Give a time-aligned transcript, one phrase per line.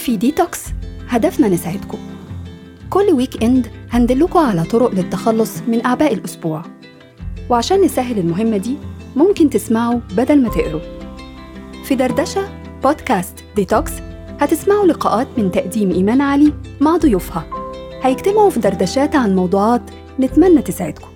[0.00, 0.64] في ديتوكس.
[1.08, 1.98] هدفنا نساعدكم.
[2.90, 6.62] كل weekend هندلكم على طرق للتخلص من أعباء الأسبوع.
[7.50, 8.76] وعشان نسهل المهمة دي
[9.16, 10.80] ممكن تسمعوا بدل ما تقروا.
[11.84, 12.48] في دردشة
[12.82, 13.92] بودكاست ديتوكس
[14.40, 17.46] هتسمعوا لقاءات من تقديم إيمان علي مع ضيوفها.
[18.02, 19.82] هيجتمعوا في دردشات عن موضوعات
[20.20, 21.08] نتمنى تساعدكم.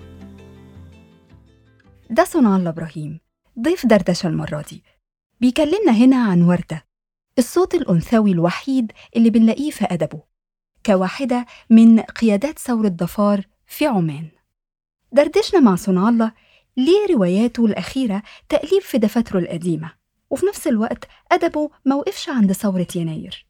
[2.10, 3.20] ده صنع الله إبراهيم
[3.60, 4.82] ضيف دردشة المرة دي.
[5.40, 6.93] بيكلمنا هنا عن وردة.
[7.38, 10.22] الصوت الأنثوي الوحيد اللي بنلاقيه في أدبه
[10.86, 14.28] كواحدة من قيادات ثورة ظفار في عمان.
[15.12, 16.32] دردشنا مع صنع الله
[16.76, 19.92] ليه رواياته الأخيرة تأليف في دفاتره القديمة
[20.30, 23.46] وفي نفس الوقت أدبه موقفش عند ثورة يناير.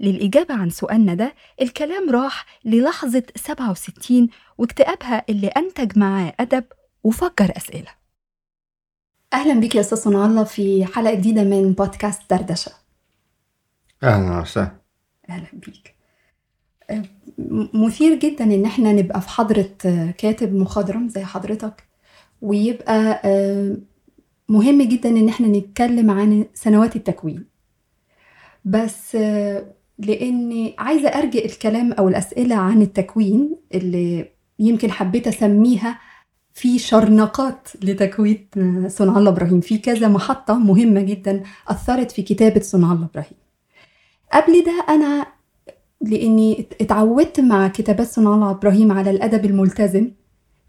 [0.00, 4.28] للإجابة عن سؤالنا ده الكلام راح للحظة 67
[4.58, 6.64] واكتئابها اللي أنتج معاه أدب
[7.04, 7.90] وفكر أسئلة.
[9.32, 12.85] أهلا بك يا أستاذ صنع الله في حلقة جديدة من بودكاست دردشة.
[14.02, 14.76] أهلا وسهلا.
[15.30, 15.94] أهلا بيك.
[17.74, 21.84] مثير جدا إن إحنا نبقى في حضرة أه، كاتب مخضرم زي حضرتك
[22.42, 23.76] ويبقى أه،
[24.48, 27.46] مهم جدا إن إحنا نتكلم عن سنوات التكوين.
[28.64, 35.98] بس أه، لأني عايزة أرجع الكلام أو الأسئلة عن التكوين اللي يمكن حبيت أسميها
[36.54, 38.48] في شرنقات لتكوين
[38.88, 39.60] صنع الله إبراهيم.
[39.60, 43.45] في كذا محطة مهمة جدا أثرت في كتابة صنع الله إبراهيم.
[44.32, 45.26] قبل ده أنا
[46.00, 50.10] لأني ات- اتعودت مع كتابات صنع الله إبراهيم على الأدب الملتزم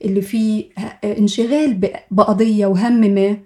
[0.05, 0.69] اللي فيه
[1.03, 3.37] انشغال ب- بقضية وهم ما.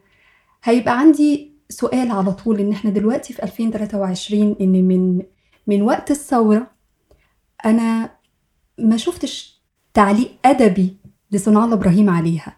[0.63, 5.21] هيبقى عندي سؤال على طول إن إحنا دلوقتي في 2023 إن من
[5.67, 6.67] من وقت الثورة
[7.65, 8.09] أنا
[8.77, 9.61] ما شفتش
[9.93, 10.97] تعليق أدبي
[11.31, 12.57] لصنع الله إبراهيم عليها.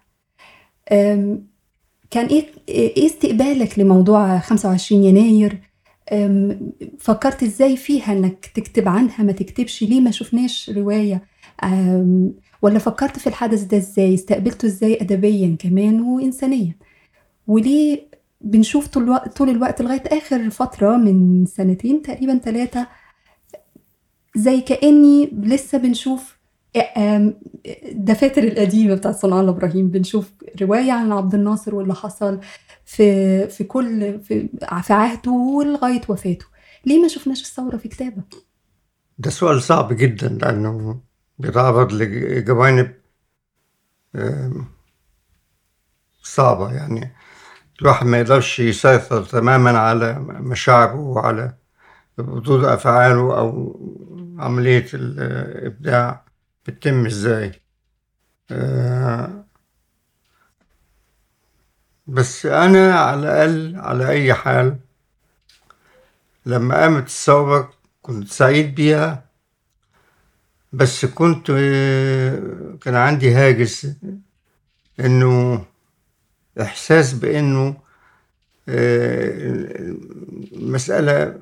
[2.12, 5.58] كان إيه إيه استقبالك لموضوع 25 يناير؟
[7.00, 9.84] فكرت إزاي فيها إنك تكتب عنها؟ ما تكتبش.
[9.84, 11.24] ليه ما شفناش رواية؟
[11.64, 16.76] أم، ولا فكرت في الحدث ده إزاي؟ استقبلته إزاي ادبيا كمان وانسانيا؟
[17.48, 18.08] وليه
[18.42, 22.88] بنشوف طول الوقت طول الوقت لغاية آخر فترة من سنتين تقريبا ثلاثة
[24.36, 26.38] زي كأني لسه بنشوف
[27.86, 29.88] الدفاتر القديمة بتاعت صنع الله إبراهيم.
[29.88, 30.32] بنشوف
[30.62, 32.40] رواية عن عبد الناصر واللي حصل.
[32.86, 34.50] في في كل في,
[34.84, 36.46] في عهده لغاية وفاته.
[36.86, 38.24] ليه ما شفناش الثورة في كتابة؟
[39.18, 41.02] ده سؤال صعب جدا لأنه
[41.40, 42.94] بيتعرض لجوانب
[44.16, 44.66] آم،
[46.24, 46.74] صعبة.
[46.74, 47.14] يعني
[47.82, 51.54] الواحد ما يقدرش يسيطر تماما على مشاعره وعلى
[52.20, 53.80] ردود أفعاله أو
[54.40, 56.26] عملية الإبداع
[56.66, 57.52] بتتم إزاي.
[58.52, 59.43] آه،
[62.08, 64.78] بس أنا على الأقل على أي حال
[66.46, 69.26] لما قامت الثورة كنت سعيد بيها
[70.74, 71.48] بس كنت
[72.82, 73.88] كان عندي هاجس
[75.00, 75.66] إنه
[76.62, 77.76] إحساس بإنه
[78.70, 79.30] آه،
[80.54, 81.40] المسألة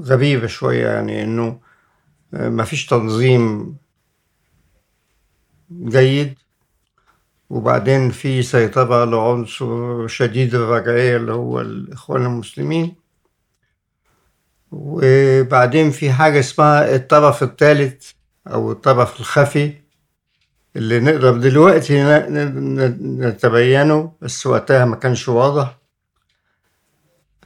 [0.00, 1.60] غريبة شوية يعني إنه
[2.34, 3.76] آه، مفيش تنظيم
[5.72, 6.34] جيد.
[7.50, 12.94] وبعدين في سيطرة لعنصر شديد الرجعية اللي هو الإخوان المسلمين.
[14.72, 18.10] وبعدين في حاجة اسمها الطرف الثالث
[18.46, 19.72] أو الطرف الخفي
[20.76, 22.02] اللي نقدر دلوقتي
[23.24, 25.78] نتبينه بس وقتها ما كانش واضح.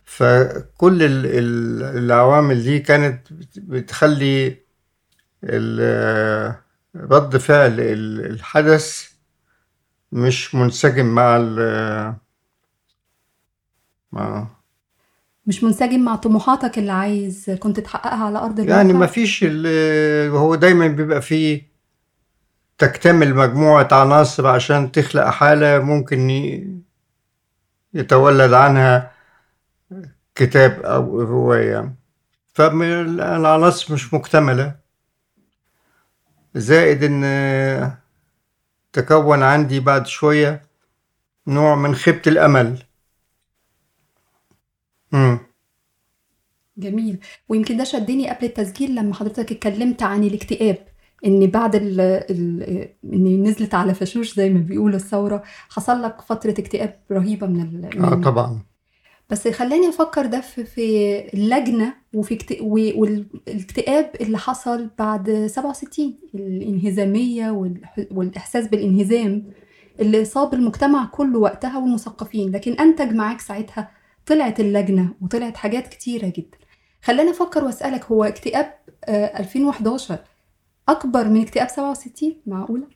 [0.05, 4.57] فكل ال- ال- العوامل دي كانت بت- بتخلي
[6.97, 9.08] رد فعل ال- الحدث
[10.13, 12.15] مش منسجم مع ال
[14.13, 14.47] مع
[15.47, 19.45] مش منسجم مع طموحاتك اللي عايز كنت تحققها على أرض الواقع؟ يعني ما فيش
[20.35, 21.69] هو دايما بيبقى فيه
[22.79, 26.31] تكتمل مجموعة عناصر عشان تخلق حالة ممكن
[27.95, 29.13] يتولد عنها
[30.35, 31.95] كتاب أو رواية.
[32.55, 34.75] فالعناصر مش مكتملة.
[36.55, 37.25] زائد إن
[39.03, 40.63] تكون عندي بعد شوية
[41.47, 42.79] نوع من خيبة الأمل.
[45.13, 45.39] مم.
[46.77, 47.19] جميل.
[47.49, 50.79] ويمكن ده شدني قبل التسجيل لما حضرتك اتكلمت عن الاكتئاب
[51.27, 52.63] إن بعد ال ال
[53.05, 58.03] إن نزلت على فشوش زي ما بيقولوا الثورة حصل لك فترة اكتئاب رهيبة من ال
[58.05, 58.63] آه من- طبعا.
[59.31, 67.51] بس خلاني أفكر ده في, في اللجنة وفي والاكتئاب اللي حصل بعد 67 الانهزامية.
[68.11, 69.53] والإحساس بالانهزام
[70.01, 72.53] اللي صاب المجتمع كله وقتها والمثقفين.
[72.53, 73.91] لكن أنتج معاك ساعتها
[74.27, 76.59] طلعت اللجنة وطلعت حاجات كتيرة جدا.
[77.03, 80.19] خلاني أفكر وأسألك هو اكتئاب آه، 2011
[80.89, 82.87] أكبر من اكتئاب 67 معقولة؟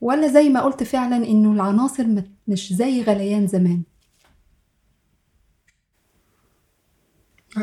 [0.00, 2.06] ولا زي ما قلت فعلا إنه العناصر
[2.48, 3.82] مش زي غليان زمان.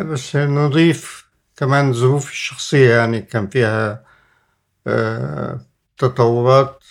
[0.02, 1.26] بس نضيف
[1.58, 4.04] كمان ظروف الشخصية يعني كان فيها
[4.88, 5.62] آه،
[5.98, 6.84] تطورات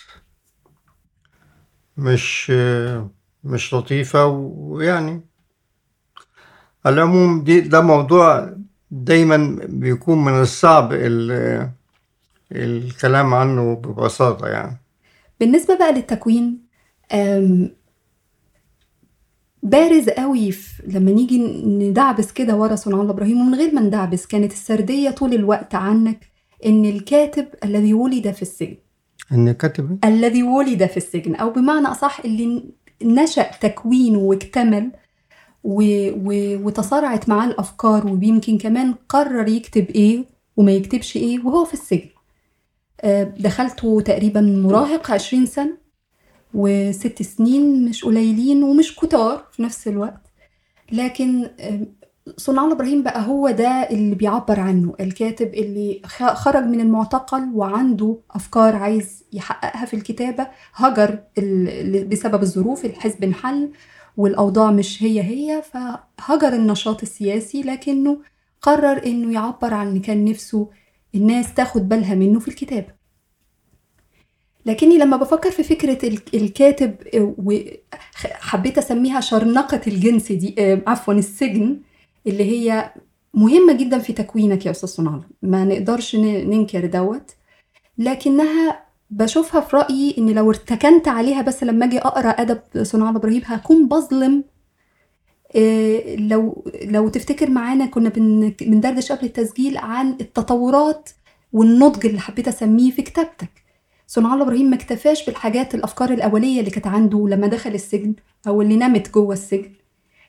[1.97, 3.09] مش آه،
[3.43, 5.21] مش لطيفة ويعني
[6.85, 8.53] على العموم دي ده موضوع
[8.91, 11.69] دايما بيكون من الصعب ال-
[12.51, 14.77] الكلام عنه ببساطة يعني.
[15.39, 16.59] بالنسبة بقى للتكوين
[19.63, 24.25] بارز قوي في لما نيجي ندعبس كده ورا صنع الله إبراهيم ومن غير ما ندعبس
[24.25, 26.19] كانت السردية طول الوقت عنك
[26.65, 28.77] إن الكاتب الذي ولد في السجن.
[29.31, 31.35] إن كاتب الذي ولد في السجن.
[31.35, 32.73] أو بمعنى أصح اللي
[33.03, 34.91] نشأ تكوينه واكتمل
[35.63, 35.81] و...
[36.11, 36.57] و...
[36.65, 40.25] وتصارعت معاه الأفكار ويمكن كمان قرر يكتب إيه
[40.57, 42.09] وما يكتبش إيه وهو في السجن.
[43.01, 45.82] آه، دخلته تقريبا مراهق 20 سنة.
[46.53, 50.31] وست سنين مش قليلين ومش كتار في نفس الوقت.
[50.91, 51.49] لكن
[52.37, 54.93] صنع الله إبراهيم بقى هو ده اللي بيعبر عنه.
[54.99, 56.01] الكاتب اللي
[56.33, 61.19] خرج من المعتقل وعنده أفكار عايز يحققها في الكتابة هجر
[62.07, 63.71] بسبب الظروف الحزب انحل
[64.17, 68.17] والأوضاع مش هي هي فهجر النشاط السياسي لكنه
[68.61, 70.69] قرر إنه يعبر عن اللي كان نفسه
[71.15, 73.02] الناس تاخد بالها منه في الكتابة.
[74.65, 81.13] لكني لما بفكر في فكرة ال- الكاتب آه، وحبيت أسميها شرنقة الجنس دي آه، عفوا
[81.13, 81.79] السجن
[82.27, 82.93] اللي هي
[83.33, 87.31] مهمة جدا في تكوينك يا أستاذ صنع ما نقدرش ننكر دوت.
[87.97, 93.19] لكنها بشوفها في رأيي إن لو ارتكنت عليها بس لما أجي أقرأ أدب صنع الله
[93.19, 94.43] إبراهيم هكون بظلم.
[95.55, 101.09] آه، لو لو تفتكر معانا كنا بن- بندردش قبل التسجيل عن التطورات
[101.53, 103.62] والنضج اللي حبيت أسميه في كتابتك.
[104.13, 108.15] صنع الله إبراهيم ما اكتفاش بالحاجات الأفكار الأولية اللي كانت عنده لما دخل السجن
[108.47, 109.71] أو اللي نمت جوه السجن.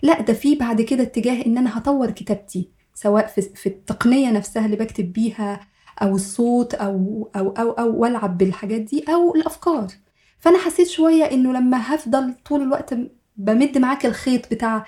[0.03, 4.65] لا ده في بعد كده اتجاه إن أنا هطور كتابتي سواء في, في التقنية نفسها
[4.67, 5.61] اللي بكتب بيها
[6.03, 9.87] أو الصوت أو أو أو أو وألعب بالحاجات دي أو الأفكار.
[10.39, 12.95] فأنا حسيت شوية إنه لما هفضل طول الوقت
[13.37, 14.85] بمد معاك الخيط بتاع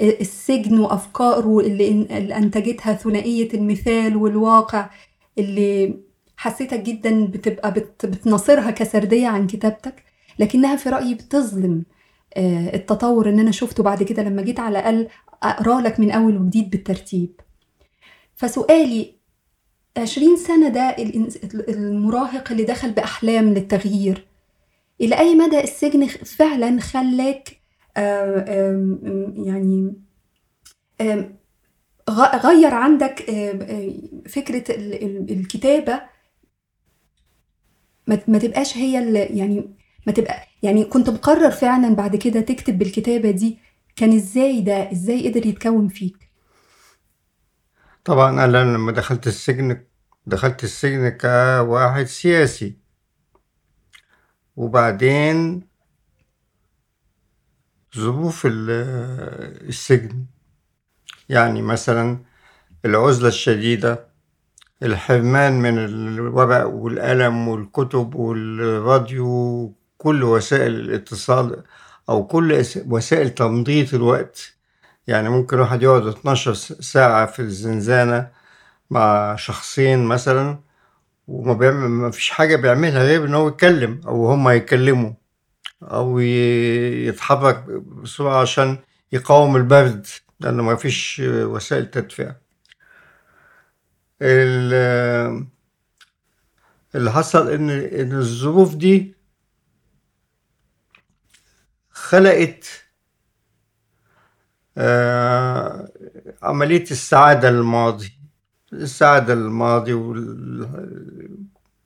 [0.00, 2.06] السجن وأفكاره اللي
[2.36, 4.90] أنتجتها ثنائية المثال والواقع
[5.38, 6.00] اللي
[6.40, 10.04] حسيتك جدا بتبقى بت بتناصرها كسردية عن كتابتك
[10.38, 11.84] لكنها في رأيي بتظلم
[12.36, 15.08] آه، التطور ان أنا شفته بعد كده لما جيت على الأقل
[15.42, 17.40] أقرأ لك من أول وجديد بالترتيب.
[18.36, 19.14] فسؤالي
[19.98, 20.96] 20 سنة ده
[21.68, 24.26] المراهق اللي دخل بأحلام للتغيير
[25.00, 27.60] إلى أي مدى السجن فعلا خلاك
[27.96, 28.98] آه،
[29.36, 29.94] يعني
[32.44, 33.20] غير عندك
[34.28, 36.00] فكرة ال- ال- الكتابة
[38.28, 39.74] ما تبقاش هي ال- يعني
[40.06, 43.58] ما تبقى يعني كنت مقرر فعلا بعد كده تكتب بالكتابة دي
[43.96, 46.16] كان إزاي ده إزاي قدر يتكون فيك؟
[48.04, 49.84] طبعا أنا لما دخلت السجن
[50.26, 52.74] دخلت السجن كواحد سياسي.
[54.56, 55.62] وبعدين
[57.96, 58.70] ظروف ال-
[59.68, 60.24] السجن.
[61.28, 62.18] يعني مثلا
[62.84, 64.09] العزلة الشديدة
[64.82, 71.62] الحرمان من الورق والقلم والكتب والراديو كل وسائل الاتصال
[72.08, 74.54] أو كل وسائل تمضية الوقت.
[75.06, 78.30] يعني ممكن واحد يقعد 12 س- ساعة في الزنزانة
[78.90, 80.58] مع شخصين مثلا
[81.28, 85.12] وما بيعمل ما فيش حاجة بيعملها غير إن هو يتكلم أو هما يتكلموا
[85.82, 87.64] أو يتحرك
[88.02, 88.78] بسرعة عشان
[89.12, 90.06] يقاوم البرد
[90.40, 92.39] لأنه ما فيش وسائل تدفئة.
[94.22, 95.46] اللي
[97.12, 99.14] حصل إن إن الظروف دي
[101.90, 102.64] خلقت
[104.78, 105.88] آه،
[106.42, 108.18] عملية السعادة الماضي
[108.72, 111.38] السعادة الماضي وال...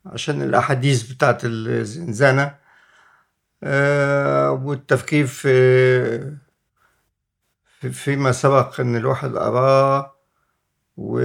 [0.07, 2.55] عشان الأحاديث بتاعت الزنزانة
[3.63, 5.55] آه، والتفكير في
[7.81, 10.14] في- فيما سبق إن الواحد قراه
[10.97, 11.19] و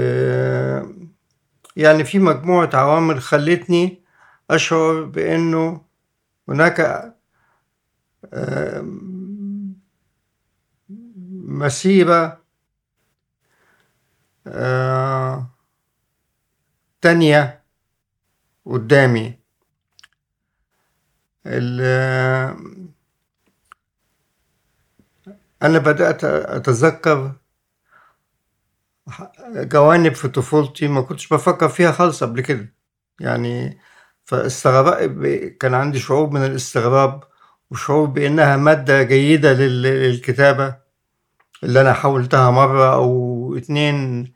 [1.75, 4.03] يعني في مجموعة عوامل خلتني
[4.51, 5.81] أشعر بأنه
[6.49, 6.79] هناك
[11.59, 12.39] مسيرة
[14.47, 15.49] آه،
[17.01, 17.63] تانية
[18.65, 19.39] قدامي.
[25.63, 27.31] أنا بدأت أتذكر
[29.53, 32.73] جوانب في طفولتي ما كنتش بفكر فيها خالص قبل كده.
[33.19, 33.79] يعني
[34.25, 35.25] فاستغرب
[35.59, 37.23] كان عندي شعور من الاستغراب
[37.71, 40.75] وشعور بأنها مادة جيدة لل- للكتابة
[41.63, 44.33] اللي أنا حاولتها مرة أو اتنين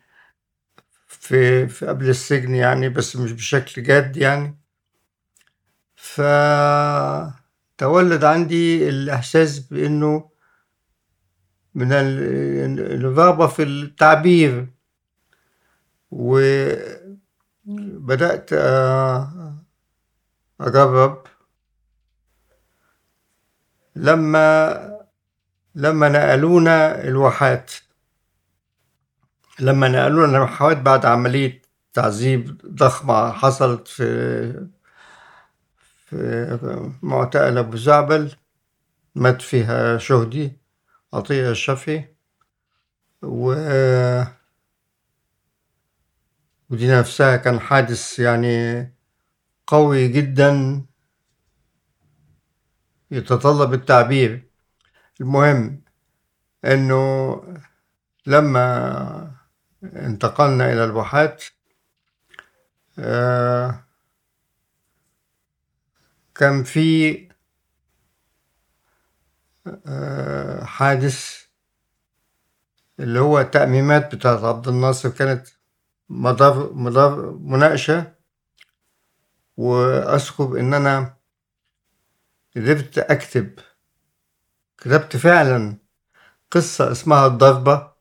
[1.07, 4.59] في, في قبل السجن يعني بس مش بشكل جاد يعني.
[5.95, 7.33] فتولد
[8.23, 10.29] عندي الإحساس بأنه
[11.75, 14.67] من ال- الرغبة في التعبير
[17.65, 19.53] وبدأت آه،
[20.61, 21.23] أجرب.
[23.95, 24.73] لما
[25.75, 27.71] لما نقلونا الواحات
[29.59, 31.61] لما نقلونا الواحات بعد عملية
[31.93, 34.67] تعذيب ضخمة حصلت في
[36.09, 38.35] في معتقل أبو زعبل
[39.15, 40.57] مات فيها شهدي
[41.13, 42.05] عطية الشفي
[43.23, 43.53] و
[46.73, 48.93] ودي نفسها كان حادث يعني
[49.67, 50.81] قوي جدا
[53.11, 54.49] يتطلب التعبير.
[55.21, 55.81] المهم
[56.65, 57.35] إنه
[58.25, 59.31] لما
[59.83, 61.43] انتقلنا إلى الواحات
[62.99, 63.83] آه،
[66.35, 67.17] كان في
[69.85, 71.45] آه، حادث
[72.99, 75.09] اللي هو التأميمات بتاعت عبد الناصر.
[75.09, 75.47] كانت
[76.09, 78.13] مناقشة
[79.57, 81.13] وأذكر إن أنا
[82.55, 83.59] قدرت أكتب.
[84.77, 85.77] كتبت فعلا
[86.51, 87.93] قصة اسمها الضربة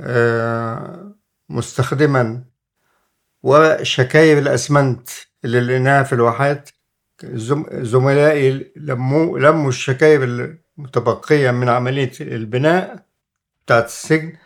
[0.00, 1.14] آه،
[1.48, 2.44] مستخدما
[3.42, 5.08] ورق شكاير الأسمنت
[5.44, 6.70] اللي لقيناها في الواحات.
[7.24, 13.04] زم- زملائي لموا لموا الشكاير المتبقية من عملية البناء
[13.66, 14.36] بتاعت السجن.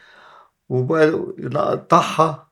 [0.72, 2.50] وبقوا نقطعها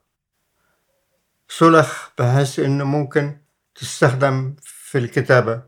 [1.48, 3.40] سلخ بحيث إنه ممكن
[3.74, 5.62] تستخدم في الكتابة.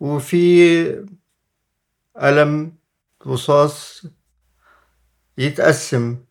[0.00, 1.06] وفي
[2.16, 2.76] قلم
[3.26, 4.02] رصاص
[5.38, 6.24] يتقسم.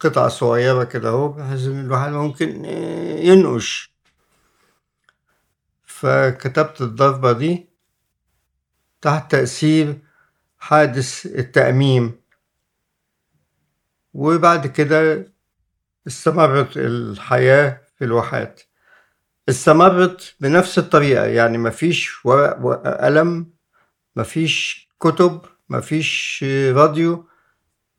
[0.00, 2.64] قطع صغيرة كده أهو بحيث إن الواحد ممكن
[3.24, 3.92] ينقش.
[5.84, 7.68] فكتبت الضربة دي
[9.00, 9.98] تحت تأثير
[10.58, 12.27] حادث التأميم.
[14.18, 15.32] وبعد كده
[16.06, 18.62] استمرت الحياة في الواحات.
[19.48, 23.50] استمرت بنفس الطريقة يعني مفيش ورق وقلم
[24.16, 27.28] مفيش كتب مفيش راديو.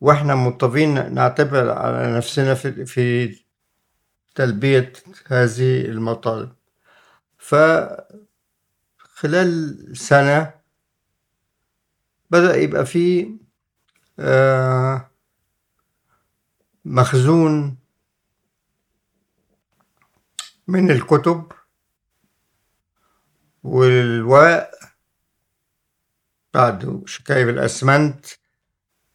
[0.02, 3.36] وإحنا مضطرين نعتبر على نفسنا في في
[4.36, 4.94] تلبية
[5.28, 6.52] هذه المطالب.
[7.38, 8.08] فخلال
[9.98, 10.52] سنة
[12.32, 13.36] بدأ يبقى في
[14.20, 15.09] آه،
[16.86, 17.78] مخزون
[20.68, 21.52] من الكتب
[23.64, 24.72] والورق
[26.54, 28.26] بعد شكاير الأسمنت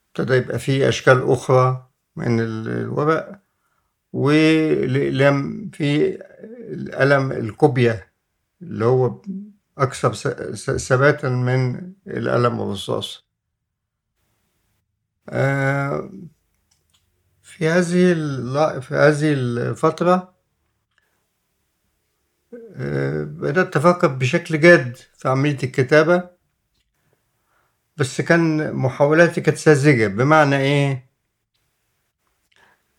[0.09, 3.41] ابتدى يبقى فيه أشكال أخرى من ال- الورق
[4.13, 6.19] والأقلام في
[6.73, 8.07] القلم الكوبيا
[8.63, 9.23] اللي هو
[9.79, 10.15] أكثر
[10.79, 13.25] ثباتا من القلم الرصاص.
[15.29, 16.11] آه،
[17.45, 18.15] في هذه
[18.81, 20.35] في هذه الفترة
[22.77, 26.31] آه، بدأت أفكر بشكل جاد في عملية الكتابة
[27.97, 31.11] بس كان محاولاتي كانت ساذجة بمعنى إيه؟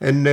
[0.03, 0.27] إن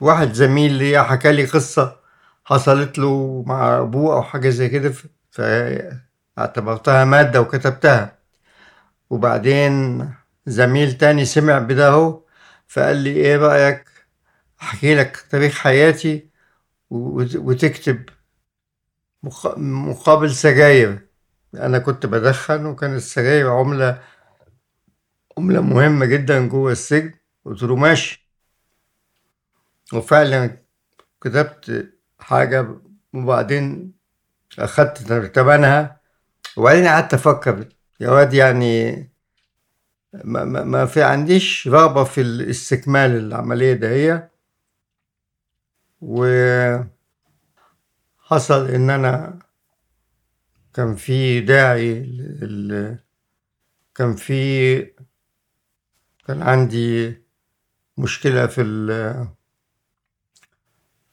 [0.00, 2.00] واحد زميل ليا حكى لي قصة
[2.44, 4.94] حصلت له مع أبوه أو حاجة زي كده
[5.30, 8.18] فاعتبرتها مادة وكتبتها
[9.10, 10.08] وبعدين
[10.46, 12.20] زميل تاني سمع بده
[12.68, 13.88] فقال لي إيه رأيك
[14.62, 16.28] أحكي لك تاريخ حياتي
[16.90, 18.08] وت- وتكتب
[19.22, 21.06] مق- مقابل سجاير.
[21.54, 24.02] أنا كنت بدخن وكانت السجاير عملة
[25.38, 28.26] عملة مهمة جدا جوه السجن قلت له ماشي.
[29.94, 30.58] وفعلا
[31.20, 32.68] كتبت حاجة
[33.14, 33.92] وبعدين
[34.58, 36.00] أخدت تمنها
[36.56, 37.68] وبعدين قعدت أفكر
[38.00, 39.10] يا واد يعني
[40.24, 44.30] ما, ما, في عنديش رغبة في الاستكمال العملية دهية
[46.00, 46.86] وحصل
[48.68, 49.38] إن أنا
[50.74, 52.06] كان في داعي.
[53.94, 54.76] كان في
[56.26, 57.16] كان عندي
[57.98, 59.28] مشكلة في ال...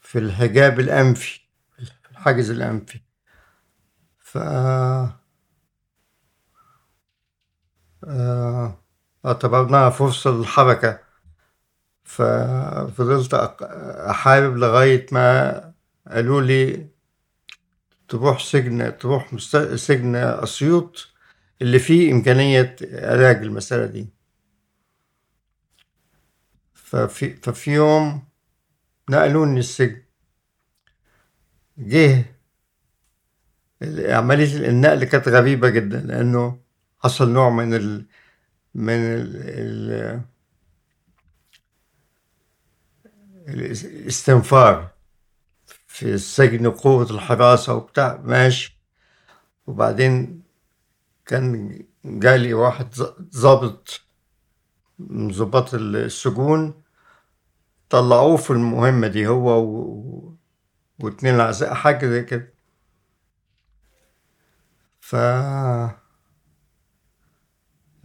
[0.01, 1.39] في الحجاب الأنفي
[1.77, 2.99] في الحاجز الأنفي
[4.19, 4.37] ف
[8.07, 8.82] آه،
[9.25, 10.99] اعتبرناها فرصة للحركة.
[12.03, 15.73] ففضلت أحارب لغاية ما
[16.07, 16.87] قالوا لي
[18.07, 19.35] تروح سجن تروح
[19.75, 21.07] سجن أسيوط
[21.61, 24.09] اللي فيه إمكانية علاج المسألة دي.
[26.73, 28.23] ففي, ففي يوم
[29.09, 30.01] نقلوني السجن
[31.77, 32.25] جه
[33.83, 36.59] عملية النقل كانت غريبة جدا لأنه
[36.99, 38.05] حصل نوع من ال
[38.75, 40.21] من ال ال
[43.47, 44.89] الاستنفار
[45.87, 48.79] في السجن قوة الحراسة وبتاع ماشي.
[49.67, 50.43] وبعدين
[51.25, 52.93] كان جالي واحد
[53.35, 54.01] ظابط
[54.99, 56.83] من ضباط السجون
[57.89, 60.37] طلعوه في المهمة دي هو و...
[60.99, 62.53] واتنين أعزاء حاجة زي كده.
[64.99, 65.15] ف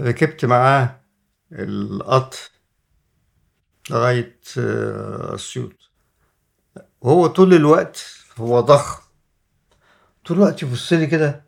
[0.00, 1.00] ركبت معاه
[1.52, 2.38] القطر
[3.90, 5.72] لغاية آه، أسيوط
[7.00, 8.04] وهو طول الوقت
[8.38, 9.02] هو ضخم.
[10.24, 11.44] طول الوقت يبص لي كده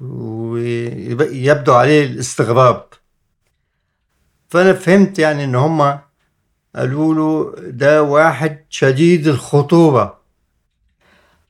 [0.00, 2.88] ويبدو عليه الاستغراب.
[4.48, 6.00] فأنا فهمت يعني إن هما
[6.76, 10.20] قالوا له ده واحد شديد الخطورة.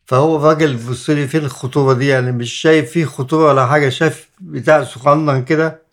[0.07, 4.31] فهو الراجل بص لي فين الخطورة دي يعني مش شايف فيه خطورة ولا حاجة شايف
[4.41, 5.84] بتاع صغنن كده.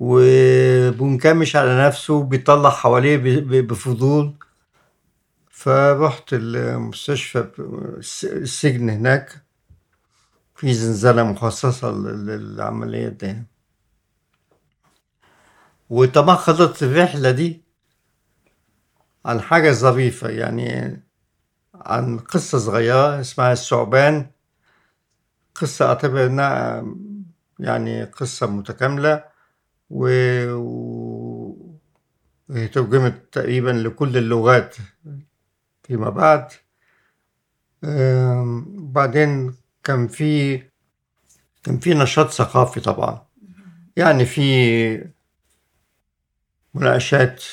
[0.00, 3.16] ومنكمش على نفسه بيطلع حواليه
[3.62, 4.34] بفضول.
[5.50, 7.48] فرحت المستشفى
[7.98, 9.42] الس- السجن هناك.
[10.56, 13.42] في زنزانة مخصصة لل- للعملية دي.
[15.90, 17.62] وطبعا خدت الرحلة دي
[19.24, 21.00] عن حاجة ظريفة يعني
[21.74, 24.30] عن قصة صغيرة اسمها الثعبان.
[25.54, 26.84] قصة أعتبر إنها
[27.58, 29.35] يعني قصة متكاملة.
[29.90, 30.06] و...
[32.48, 34.76] وهي ترجمت تقريبا لكل اللغات
[35.82, 36.48] فيما بعد.
[38.92, 40.62] بعدين كان في
[41.62, 43.26] كان في نشاط ثقافي طبعا.
[43.96, 45.10] يعني في
[46.74, 47.44] مناقشات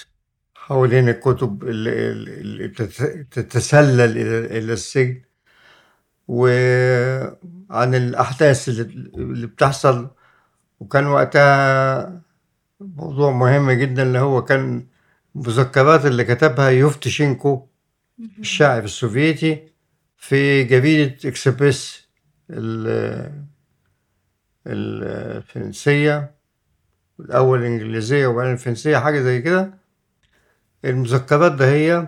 [0.56, 5.22] حوالين الكتب اللي, اللي تت- تتسلل إلى السجن
[6.28, 10.10] وعن الأحداث اللي بتحصل.
[10.84, 12.22] وكان وقتها
[12.82, 14.86] موضوع مهم جدا اللي هو كان
[15.36, 17.68] مذكرات اللي كتبها يوفتشينكو
[18.40, 19.68] الشاعر السوفيتي
[20.18, 22.08] في جريدة إكسبريس
[22.50, 23.44] ال-
[24.68, 26.32] الفرنسية
[27.20, 29.74] الأول الإنجليزية وبعدين الفرنسية حاجة زي كده.
[30.86, 32.08] المذكرات ده هي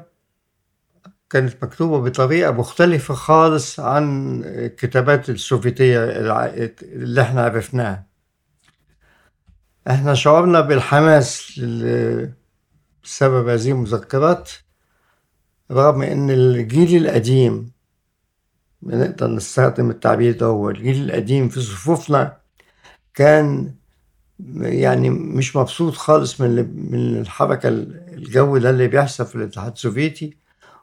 [1.29, 6.03] كانت مكتوبة بطريقة مختلفة خالص عن الكتابات السوفيتية
[6.83, 8.05] اللي إحنا عرفناها.
[9.89, 11.59] إحنا شعرنا بالحماس
[13.03, 14.51] بسبب هذه المذكرات
[15.71, 17.71] رغم إن الجيل القديم
[18.83, 22.37] نقدر نستخدم التعبير ده هو الجيل القديم في صفوفنا
[23.13, 23.73] كان
[24.59, 26.55] يعني مش مبسوط خالص من
[26.91, 30.37] من الحركة الجو ده اللي بيحصل في الاتحاد السوفيتي.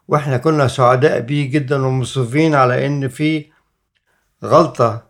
[0.08, 3.46] وإحنا كنا سعداء بيه جدا ومصرين على إن في
[4.44, 5.06] غلطة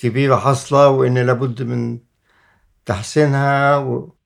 [0.00, 1.98] كبيرة حاصلة وإن لابد من
[2.86, 4.16] تحسينها و...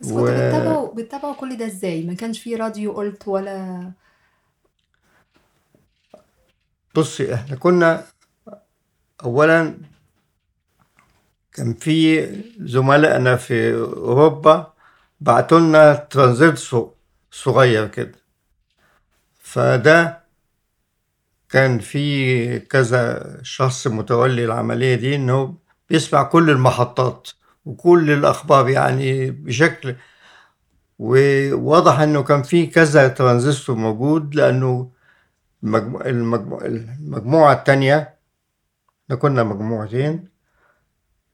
[0.00, 3.92] بس كنتوا بتتابعوا بتتابعوا كل ده إزاي؟ ما كانش في راديو قلت ولا
[6.94, 8.04] بصي إحنا كنا
[9.24, 9.74] اولا
[11.52, 12.26] كان في
[12.60, 14.72] زملائنا في أوروبا
[15.20, 16.58] بعتوا لنا ترانزيت
[17.30, 18.18] صغير كده
[19.40, 20.20] فده
[21.48, 25.54] كان في كذا شخص متولي العملية دي إنه
[25.90, 27.28] بيسمع كل المحطات
[27.64, 29.96] وكل الأخبار يعني بشكل
[30.98, 34.90] وواضح إنه كان في كذا ترانزستور موجود لأنه
[35.64, 38.18] المجموعة, المجموعة, التانية
[39.04, 40.28] إحنا كنا مجموعتين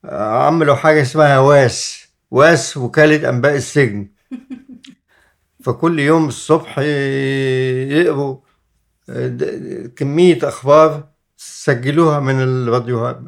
[0.05, 4.09] آه، عملوا حاجة اسمها واس واس وكالة أنباء السجن.
[5.65, 8.39] فكل يوم الصبح يقروا
[9.11, 13.21] آه، كمية أخبار سجلوها من الراديوهات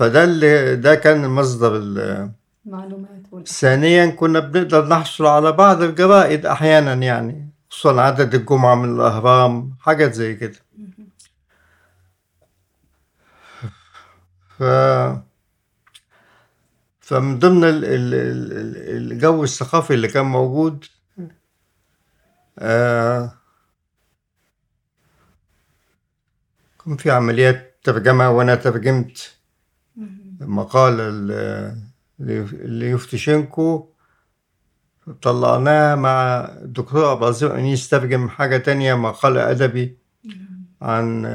[0.00, 2.30] فده اللي ده كان مصدر ال-
[2.64, 8.94] معلومات ولا ثانيا كنا بنقدر نحصل على بعض الجرائد أحيانا يعني خصوصا عدد الجمعة من
[8.94, 10.58] الأهرام حاجات زي كده.
[14.58, 14.62] ف
[17.00, 20.84] فمن ضمن ال- ال- ال- الجو الثقافي اللي كان موجود
[22.58, 23.32] آه،
[26.84, 29.34] كان في عمليات ترجمة وأنا ترجمت
[30.40, 31.90] مقال ال-
[32.78, 33.88] ليفتشنكو
[35.22, 39.98] طلعناها مع الدكتور عبد العظيم أنيس ترجم حاجة تانية مقال أدبي
[40.82, 41.26] عن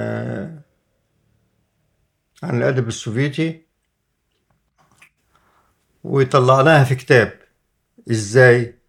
[2.43, 3.65] عن الأدب السوفيتي.
[6.03, 7.39] وطلعناها في كتاب
[8.11, 8.79] إزاي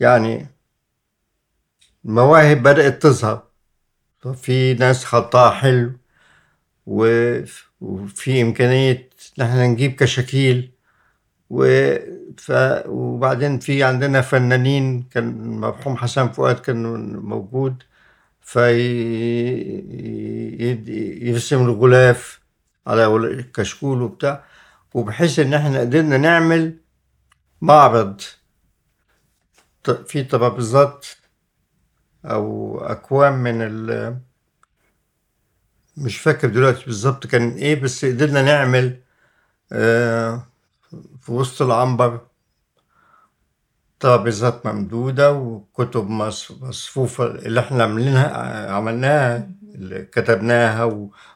[0.00, 0.46] يعني
[2.04, 3.42] المواهب بدأت تظهر.
[4.34, 5.92] في ناس خطها حلو
[6.86, 10.72] وفي إمكانية نحن نجيب كشاكيل
[11.50, 11.64] و
[12.38, 12.52] ف...
[12.86, 17.82] وبعدين في عندنا فنانين كان المرحوم حسن فؤاد كان موجود
[18.40, 18.70] في
[21.22, 22.40] يرسم الغلاف
[22.86, 24.44] على كشكول وبتاع
[24.94, 26.76] وبحيث إن إحنا قدرنا نعمل
[27.60, 28.20] معرض.
[30.06, 31.06] في ترابيزات
[32.24, 34.16] أو اكوام من ال
[35.96, 39.01] مش فاكر دلوقتي بالظبط كان إيه بس قدرنا نعمل
[39.72, 42.20] في وسط العنبر
[44.00, 50.84] ترابيزات ممدودة وكتب مصفوفة اللي إحنا عاملينها عملناها اللي كتبناها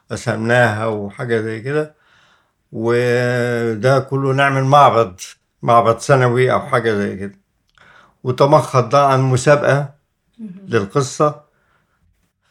[0.09, 1.95] ورسمناها وحاجة زي كده.
[2.71, 5.15] وده كله نعمل معرض
[5.61, 7.39] معرض سنوي أو حاجة زي كده.
[8.23, 9.93] وتمخض ده عن مسابقة
[10.67, 11.41] للقصة.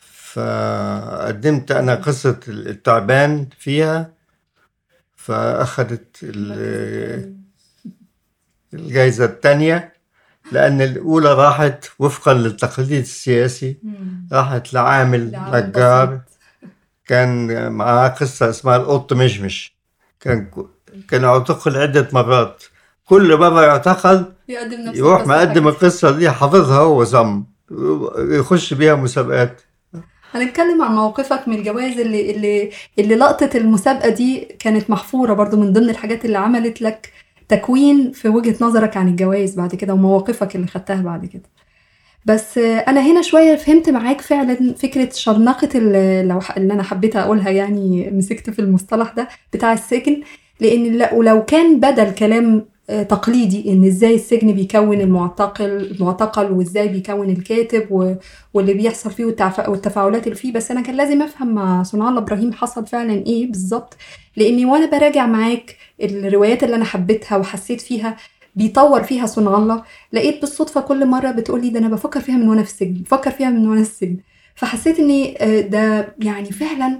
[0.01, 4.16] فقدمت أنا قصة التعبان فيها.
[5.27, 6.17] فأخذت
[8.75, 9.25] الجائزة.
[9.25, 9.93] الثانية
[10.53, 13.77] لأن الأولى راحت وفقا للتقليد السياسي
[14.33, 16.21] راحت لعامل نجار
[17.07, 19.77] كان معاه قصة اسمها القط مشمش.
[20.21, 20.51] كان
[21.09, 22.63] كان اعتقل عدة مرات.
[23.05, 27.45] كل مرة يعتقل يقدم نفس يروح مقدم القصة دي حافظها هو صم
[28.19, 29.61] يخش بيها مسابقات.
[30.43, 35.73] هنتكلم عن موقفك من الجواز اللي اللي اللي لقطة المسابقة دي كانت محفورة برضو من
[35.73, 37.13] ضمن الحاجات اللي عملت لك
[37.49, 41.43] تكوين في وجهة نظرك عن الجواز بعد كده ومواقفك اللي خدتها بعد كده.
[42.27, 45.79] بس أنا هنا شوية فهمت معاك فعلا فكرة شرنقة
[46.23, 50.23] لو اللي أنا حبيت أقولها يعني مسكت في المصطلح ده بتاع السجن
[50.61, 58.17] لأن ولو كان بدل كلام تقليدي إن إزاي السجن بيكون المعتقل المعتقل وإزاي بيكون الكاتب
[58.55, 59.25] واللي بيحصل فيه
[59.69, 60.53] والتفاعلات اللي فيه.
[60.53, 63.97] بس أنا كان لازم أفهم مع صنع الله إبراهيم حصل فعلا إيه بالظبط.
[64.37, 68.17] لإني وأنا براجع معاك الروايات اللي أنا حبيتها وحسيت فيها
[68.57, 72.63] بيطور فيها صنع الله لقيت بالصدفة كل مرة بتقولي ده أنا بفكر فيها من وأنا
[72.63, 74.17] في السجن بفكر فيها من وأنا في السجن.
[74.55, 75.33] فحسيت إني
[75.71, 76.99] ده يعني فعلا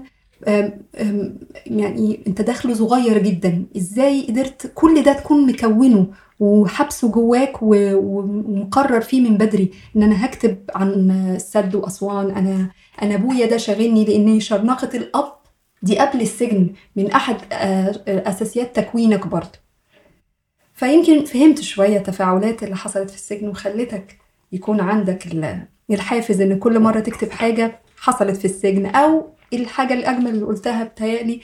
[1.67, 3.67] يعني أنت دخله صغير جدا.
[3.77, 6.07] إزاي قدرت كل ده تكون مكونه
[6.41, 12.71] وحبسه جواك ومقرر فيه من بدري إن أنا هكتب عن السد وأسوان؟ أنا
[13.03, 15.33] أنا أبويا ده شاغلني لأن شرنقة الأب
[15.83, 17.37] دي قبل السجن من أحد
[18.09, 19.59] أساسيات تكوينك برضه.
[20.75, 24.19] فيمكن فهمت شوية تفاعلات اللي حصلت في السجن وخلتك
[24.53, 25.27] يكون عندك
[25.91, 31.41] الحافز إن كل مرة تكتب حاجة حصلت في السجن أو الحاجة الأجمل اللي قلتها بتهيألي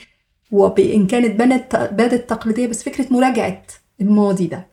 [0.51, 3.63] وإن كانت بنت بادت تقليدية بس فكرة مراجعة
[4.01, 4.67] الماضي ده.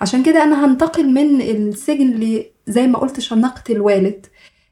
[0.00, 4.26] عشان كده أنا هنتقل من السجن اللي زي ما قلت شنقة الوالد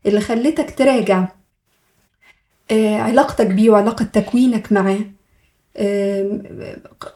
[0.06, 1.28] اللي خلتك تراجع
[2.72, 5.00] علاقتك بيه وعلاقة تكوينك معاه.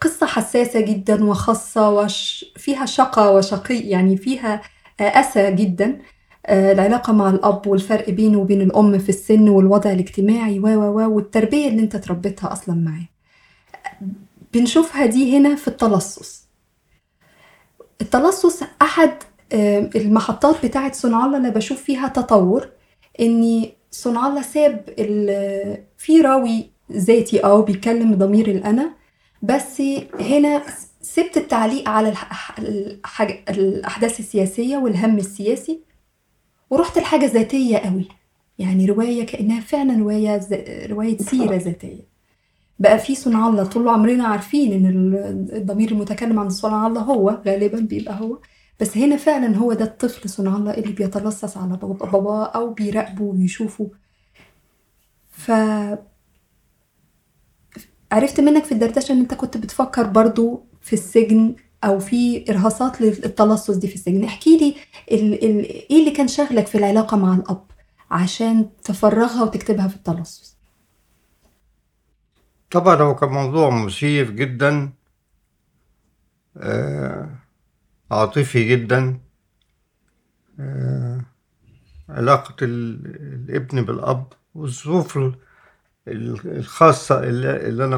[0.01, 4.63] قصة حساسة جدا وخاصة وفيها شقى وشقي يعني فيها
[5.01, 5.99] أسى جدا.
[6.49, 11.81] العلاقة مع الأب والفرق بينه وبين الأم في السن والوضع الاجتماعي و و والتربية اللي
[11.83, 13.09] أنت تربيتها أصلا معاه.
[14.55, 16.45] بنشوفها دي هنا في التلصص.
[18.01, 19.11] التلصص أحد
[19.97, 22.69] المحطات بتاعة صنع الله اللي بشوف فيها تطور
[23.21, 24.85] إني صنع الله ساب
[25.99, 28.91] في راوي ذاتي أو بيتكلم ضمير الأنا
[29.43, 29.83] بس
[30.21, 30.63] هنا
[31.03, 32.15] سبت التعليق على
[33.51, 35.81] الأحداث السياسية والهم السياسي.
[36.75, 38.09] ورحت لحاجة ذاتية قوي.
[38.59, 40.41] يعني رواية كأنها فعلا رواية.
[40.91, 42.03] رواية سيرة ذاتية.
[42.79, 43.65] بقى في صنع الله.
[43.65, 45.15] طول عمرنا عارفين إن
[45.53, 48.39] الضمير المتكلم عن صنع الله هو غالبا بيبقى هو.
[48.81, 53.91] بس هنا فعلا هو ده الطفل صنع الله اللي بيتلصص على باباه أو بيراقبه وبيشوفه
[55.31, 55.51] ف
[58.13, 63.71] عرفت منك في الدردشة إن أنت كنت بتفكر برضو في السجن أو في إرهاصات للتلصص
[63.77, 64.25] دي في السجن.
[64.25, 64.75] احكي لي
[65.13, 67.65] ال ال إيه اللي كان شغلك في العلاقة مع الأب
[68.11, 70.57] عشان تفرغها وتكتبها في التلصص؟
[72.71, 74.93] طبعا هو كان موضوع مثير جدا
[76.57, 77.29] آه
[78.11, 79.21] عاطفي جدا.
[80.61, 81.21] آه
[82.09, 85.19] علاقة الابن بالأب والظروف
[86.09, 87.97] الخاصة اللي, اللي أنا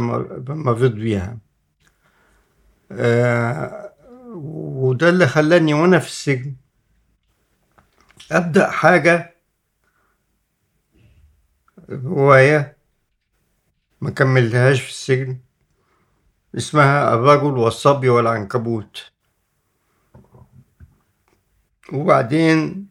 [0.48, 1.38] مريت بيها.
[2.92, 3.92] آه
[4.34, 6.56] وده اللي خلاني وأنا في السجن
[8.32, 9.36] أبدأ حاجة
[11.90, 12.76] روايه
[14.00, 15.38] ما كملتهاش في السجن
[16.56, 19.12] اسمها الرجل والصبي والعنكبوت.
[21.92, 22.88] وبعدين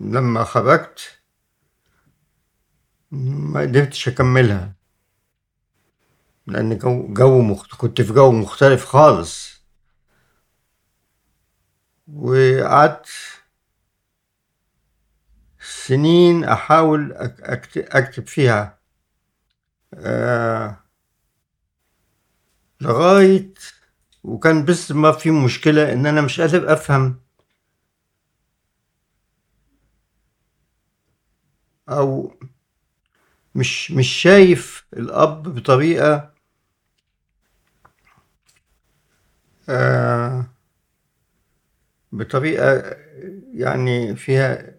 [0.00, 1.20] لما خرجت
[3.10, 4.75] ما قدرتش أكملها.
[6.46, 7.74] لأن جو, جو مخت...
[7.76, 9.62] كنت في جو مختلف خالص.
[12.14, 13.08] وقعدت
[15.60, 18.78] سنين أحاول أكتب, فيها
[19.94, 20.76] آه
[22.80, 23.54] لغاية
[24.24, 27.20] وكان بس ما في مشكلة إن أنا مش قادر أفهم.
[31.88, 32.32] أو
[33.54, 36.32] مش مش شايف الأب بطريقة آه
[42.12, 42.96] بطريقة
[43.54, 44.76] يعني فيها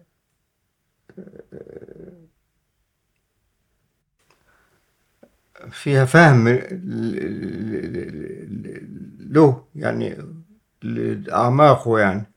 [5.70, 6.48] فيها فهم
[9.30, 10.16] له يعني
[10.82, 12.32] لأعماقه يعني.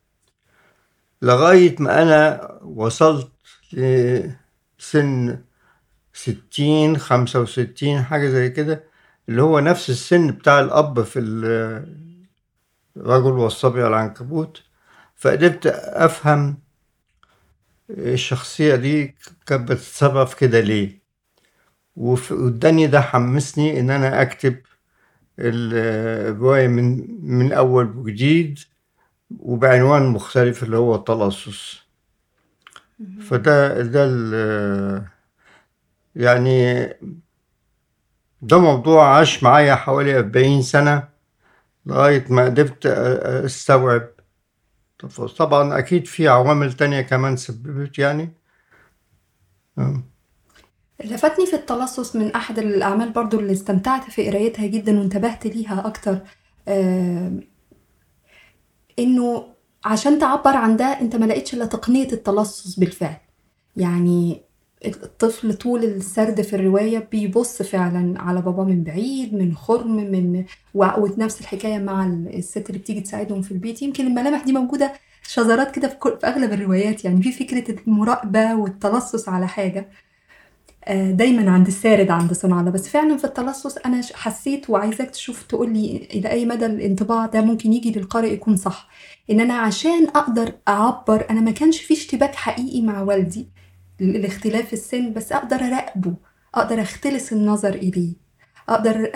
[1.22, 3.32] لغاية ما أنا وصلت
[3.74, 5.40] لسن
[6.14, 8.84] ستين خمسة وستين حاجة زي كده
[9.30, 11.20] اللي هو نفس السن بتاع الأب في
[12.97, 14.63] الرجل والصبي العنكبوت
[15.15, 16.58] فقدرت أفهم
[17.89, 21.01] الشخصية دي كانت بتتصرف كده ليه.
[21.95, 24.56] واداني ده حمسني إن أنا أكتب
[25.39, 28.60] الرواية من من أول وجديد
[29.39, 31.82] وبعنوان مختلف اللي هو التلصص
[33.21, 34.06] فده ده
[36.15, 36.84] يعني
[38.41, 41.11] ده موضوع عاش معايا حوالي أربعين سنة.
[41.86, 44.10] لغاية ما قدرت أستوعب.
[45.38, 48.34] طبعا أكيد في عوامل تانية كمان سببت يعني.
[51.06, 56.20] لفتني في التلصص من أحد الأعمال برضو اللي استمتعت في قرايتها جدا وانتبهت ليها أكتر
[56.67, 57.32] آه
[59.00, 59.48] إنه
[59.86, 63.17] عشان تعبر عن ده أنت ما لقيتش إلا تقنية التلصص بالفعل.
[63.76, 64.44] يعني
[64.86, 71.41] الطفل طول السرد في الرواية بيبص فعلا على باباه من بعيد من خرم من ونفس
[71.41, 73.82] الحكاية مع الست اللي بتيجي تساعدهم في البيت.
[73.82, 79.30] يمكن الملامح دي موجودة شذرات كده في, في أغلب الروايات يعني في فكرة المراقبة والتلصص
[79.30, 79.89] على حاجة
[80.89, 85.74] دايما عند السارد عند صنع الله بس فعلا في التلصص أنا حسيت وعايزاك تشوف تقول
[85.74, 88.88] لي إلى أي مدى الانطباع ده ممكن يجي للقارئ يكون صح.
[89.32, 93.48] إن أنا عشان أقدر أعبر أنا ما كانش في اشتباك حقيقي مع والدي.
[94.02, 96.14] الاختلاف السن بس أقدر أراقبه
[96.56, 98.14] أقدر أختلس النظر إليه.
[98.70, 99.12] أقدر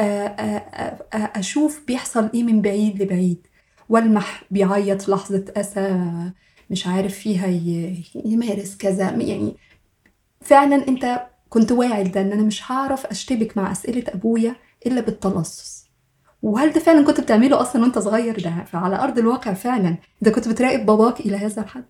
[1.14, 3.48] أشوف بيحصل إيه من بعيد لبعيد.
[3.90, 6.02] والمح بيعيط لحظة أسى
[6.70, 7.48] مش عارف فيها
[8.26, 9.10] يمارس كذا.
[9.10, 9.56] يعني
[10.42, 15.86] فعلا أنت كنت واعي لده إن أنا مش هعرف أشتبك مع أسئلة أبويا إلا بالتلصص.
[16.42, 19.98] وهل ده فعلا كنت بتعمله أصلا وأنت صغير؟ ده فعلى أرض الواقع فعلا.
[20.22, 21.86] ده كنت بتراقب باباك إلى هذا الحد.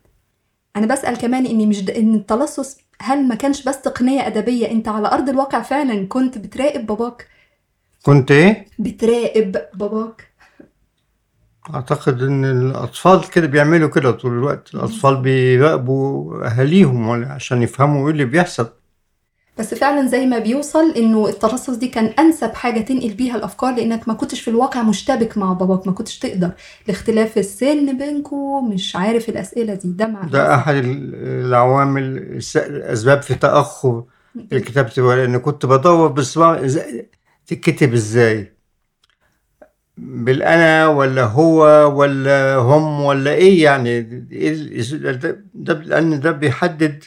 [0.75, 5.07] أنا بسأل كمان إني مش إن التلصص هل ما كانش بس تقنية أدبية؟ أنت على
[5.07, 7.27] أرض الواقع فعلا كنت بتراقب باباك.
[8.03, 10.27] كنت إيه؟ بتراقب باباك.
[11.73, 14.75] أعتقد إن الأطفال كده بيعملوا كده طول الوقت.
[14.75, 18.69] الأطفال بيراقبوا أهاليهم عشان يفهموا إيه اللي بيحصل.
[19.59, 24.07] بس فعلا زي ما بيوصل إنه التلصص دي كان أنسب حاجة تنقل بيها الأفكار لأنك
[24.07, 26.51] ما كنتش في الواقع مشتبك مع باباك ما كنتش تقدر.
[26.87, 29.91] لاختلاف السن بينكم مش عارف الأسئلة دي.
[29.91, 32.03] ده مع ده أحد العوامل
[32.55, 34.03] الأسباب في تأخر
[34.53, 36.39] الكتابة لأن كنت بدور بس
[37.47, 38.55] تتكتب إزاي؟
[39.97, 41.63] بالأنا ولا هو
[41.99, 44.01] ولا هم ولا إيه يعني؟
[45.53, 47.03] ده لأن ده بيحدد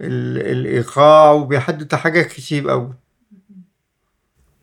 [0.00, 2.94] الإيقاع وبيحدد حاجات كتير قوي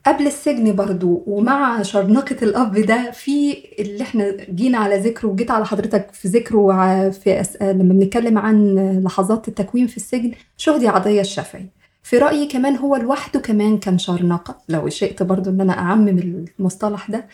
[0.06, 5.66] قبل السجن برضو ومع شرنقة الأب ده في اللي إحنا جينا على ذكره وجيت على
[5.66, 7.44] حضرتك في ذكره في.
[7.62, 11.66] لما بنتكلم عن لحظات التكوين في السجن شهدي عضية الشافعي.
[12.04, 17.12] في رأيي كمان هو لوحده كمان كان شرنقة لو شئت برضو إن أنا أعمم المصطلح
[17.12, 17.28] ده.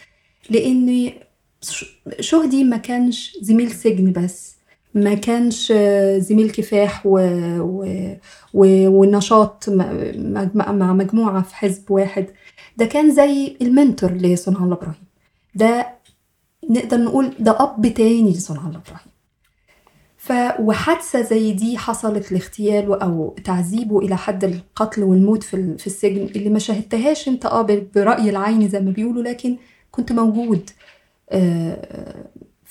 [0.50, 1.12] لأن
[2.20, 4.57] شهدي ما كانش زميل سجن بس.
[4.94, 5.72] ما كانش
[6.18, 7.20] زميل كفاح و...
[7.60, 7.86] و...
[8.54, 8.88] و...
[8.88, 9.70] ونشاط
[10.56, 12.26] مع مجموعة في حزب واحد.
[12.78, 15.04] ده كان زي المنتور لصنع الله إبراهيم.
[15.56, 15.88] ده
[16.70, 19.08] نقدر نقول ده أب تاني لصنع الله إبراهيم.
[20.18, 26.24] ف وحادثة زي دي حصلت لاغتياله أو تعذيبه إلى حد القتل والموت في في السجن
[26.36, 27.62] اللي ما شاهدتهاش أنت أه
[27.96, 29.58] برأي العين زي ما بيقولوا لكن
[29.92, 30.70] كنت موجود.
[31.30, 32.26] آه،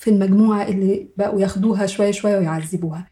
[0.06, 3.06] في المجموعة اللي بقوا ياخدوها شوية شوية ويعذبوها.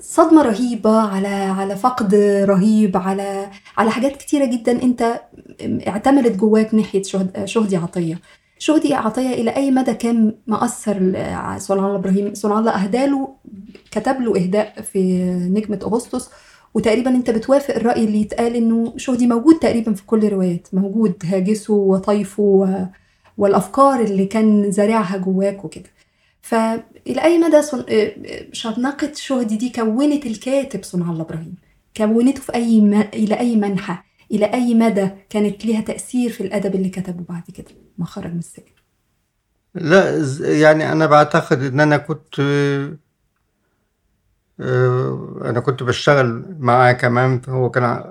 [0.00, 2.14] صدمة رهيبة على على فقد
[2.44, 5.20] رهيب على على حاجات كتيرة جدا أنت
[5.86, 8.20] اعتملت جواك ناحية شهد شهدي عطية.
[8.58, 10.96] شهدي عطية إلى أي مدى كان مأثر
[11.58, 13.28] صنع الله إبراهيم صنع الله أهداله
[13.90, 16.30] كتب له إهداء في نجمة أغسطس
[16.74, 20.68] وتقريبا أنت بتوافق الرأي اللي يتقال إنه شهدي موجود تقريبا في كل الروايات.
[20.72, 22.88] موجود هاجسه وطيفه
[23.38, 25.90] و- والأفكار اللي كان زارعها جواك وكده.
[26.42, 27.84] فإلى أي مدى صن...
[28.52, 31.54] شنقة شهدي دي كونت الكاتب صنع الله إبراهيم؟
[31.96, 32.94] كونته في أي م...
[32.94, 33.96] إلى أي منحى
[34.32, 37.66] إلى أي مدى كانت ليها تأثير في الأدب اللي كتبه بعد كده؟
[37.98, 38.64] ما خرج من السجن.
[39.74, 42.96] لا يعني أنا بعتقد إن أنا كنت آه،
[44.60, 48.04] آه، أنا كنت بشتغل معاه كمان هو كان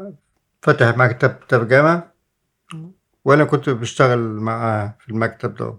[0.61, 2.12] فتح مكتب ترجمة.
[3.25, 5.73] وأنا كنت بشتغل معاه في المكتب ده.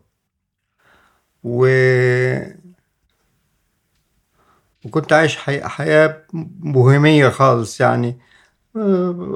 [1.44, 1.66] و
[4.84, 5.60] وكنت عايش حي...
[5.68, 8.18] حياة بوهيمية خالص يعني.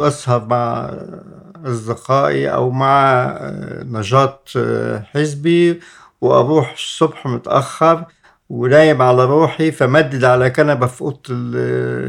[0.01, 0.91] أسهر مع
[1.67, 3.27] أصدقائي أو مع
[3.83, 4.49] نشاط
[5.05, 5.81] حزبي.
[6.21, 8.05] وأروح الصبح متأخر
[8.51, 11.21] ونايم على روحي فمدد على كنبة في أوضة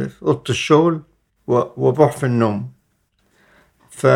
[0.07, 1.01] في أوضة الشغل
[1.47, 2.71] وأروح في النوم.
[3.89, 4.07] ف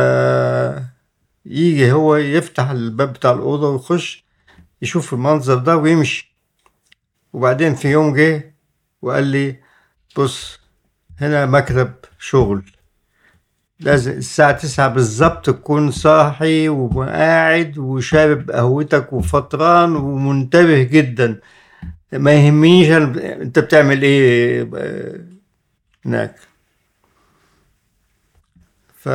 [1.45, 4.23] يجي هو يفتح الباب بتاع الأوضة ويخش
[4.81, 6.35] يشوف المنظر ده ويمشي.
[7.33, 8.55] وبعدين في يوم جه
[9.01, 9.59] وقال لي
[10.17, 10.59] بص
[11.19, 12.63] هنا مكتب شغل.
[13.79, 21.39] لازم الساعة تسعة بالظبط تكون صاحي وقاعد وشارب قهوتك وفطران ومنتبه جدا.
[22.13, 24.69] ما يهمنيش أنت بتعمل إيه
[26.05, 26.35] هناك.
[28.97, 29.09] ف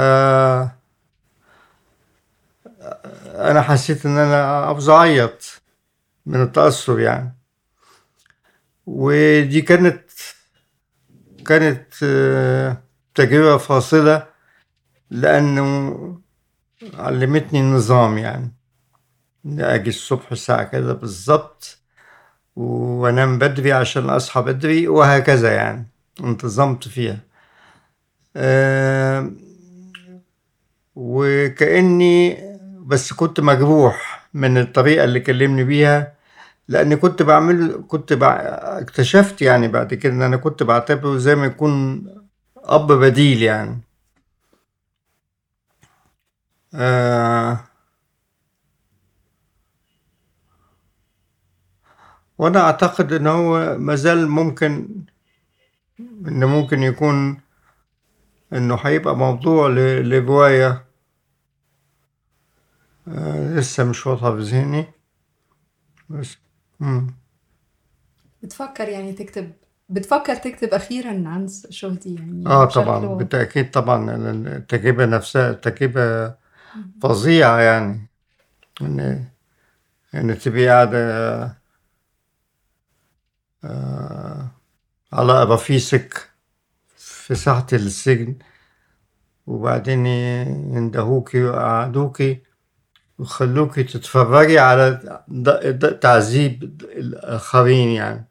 [3.38, 5.62] أنا حسيت إن أنا عاوز اعيط
[6.26, 7.34] من التأثر يعني.
[8.86, 10.10] ودي كانت
[11.46, 12.82] كانت آه،
[13.14, 14.26] تجربة فاصلة
[15.10, 16.20] لأنه
[16.94, 18.52] علمتني النظام يعني.
[19.58, 21.78] أجي الصبح الساعة كده بالظبط
[22.56, 25.86] وأنام بدري عشان أصحى بدري وهكذا يعني
[26.20, 27.20] انتظمت فيها.
[28.36, 29.30] آه،
[30.96, 32.47] وكأني
[32.88, 36.14] بس كنت مجروح من الطريقة اللي كلمني بيها
[36.68, 38.36] لأني كنت بعمل كنت بع...
[38.80, 42.04] اكتشفت يعني بعد كده إن أنا كنت بعتبره زي ما يكون
[42.56, 43.80] أب بديل يعني.
[46.74, 47.60] آه.
[52.38, 54.88] وأنا أعتقد إن هو مازال ممكن
[56.00, 57.40] إنه ممكن يكون
[58.52, 60.87] إنه هيبقى موضوع لرواية
[63.56, 64.86] لسه مش واضحة في ذهني
[66.08, 66.36] بس
[66.80, 67.14] مم.
[68.42, 69.52] بتفكر يعني تكتب
[69.88, 72.98] بتفكر تكتب أخيرا عن شهدي يعني؟ آه طبعا.
[72.98, 76.34] شكله بالتأكيد طبعا التجربة نفسها تجربة
[77.02, 78.06] فظيعة يعني.
[78.82, 79.24] إن
[80.14, 80.98] إن تبقي قاعدة
[83.64, 84.50] آه
[85.12, 86.30] على قرافيسك
[86.96, 88.38] في ساحة السجن
[89.46, 92.42] وبعدين يندهوكي ويقعدوكي.
[93.18, 95.00] ويخلوكي تتفرجي على
[96.02, 98.24] تعذيب الآخرين يعني.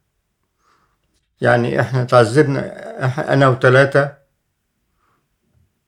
[1.42, 4.18] يعني إحنا تعذبنا أنا وثلاثة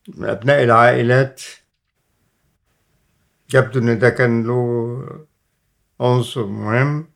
[0.07, 1.41] من أبناء العائلات.
[3.53, 5.23] يبدو إن ده كان له
[6.01, 7.07] عنصر مهم.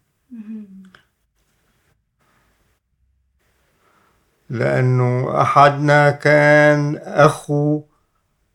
[4.50, 7.84] لأنه أحدنا كان أخو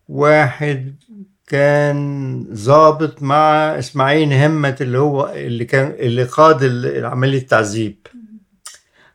[0.08, 0.96] واحد
[1.48, 6.64] كان ضابط مع إسماعيل همت اللي هو اللي كان اللي قاد
[7.04, 8.06] عملية التعذيب.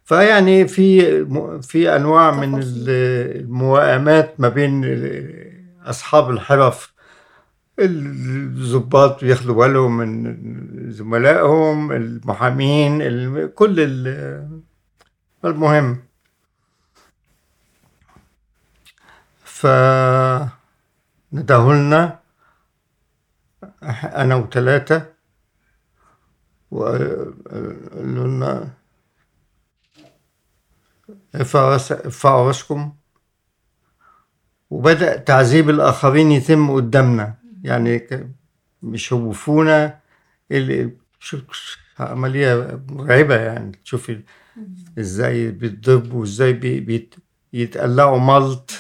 [0.05, 1.25] فيعني في
[1.61, 4.81] في أنواع من الموائمات ما بين
[5.85, 6.93] أصحاب الحرف.
[7.79, 14.59] الضباط بياخدوا بالهم من زملائهم المحامين ال- كل ال-
[15.45, 15.97] المهم.
[19.43, 19.67] ف
[21.33, 22.22] ندهولنا.
[24.03, 25.05] أنا وثلاثة
[26.71, 28.69] وقالوا لنا.
[31.35, 32.93] ارفعوا راس- ارفعوا راسكم
[34.69, 37.35] وبدأ تعذيب الآخرين يتم قدامنا.
[37.63, 38.07] يعني
[38.81, 39.99] بيشوفونا.
[41.99, 43.71] عملية مرعبة يعني.
[43.83, 44.21] تشوفي
[44.99, 47.15] إزاي بيتضربوا وازاي بي بيت
[47.53, 48.71] يتقلعوا ملط.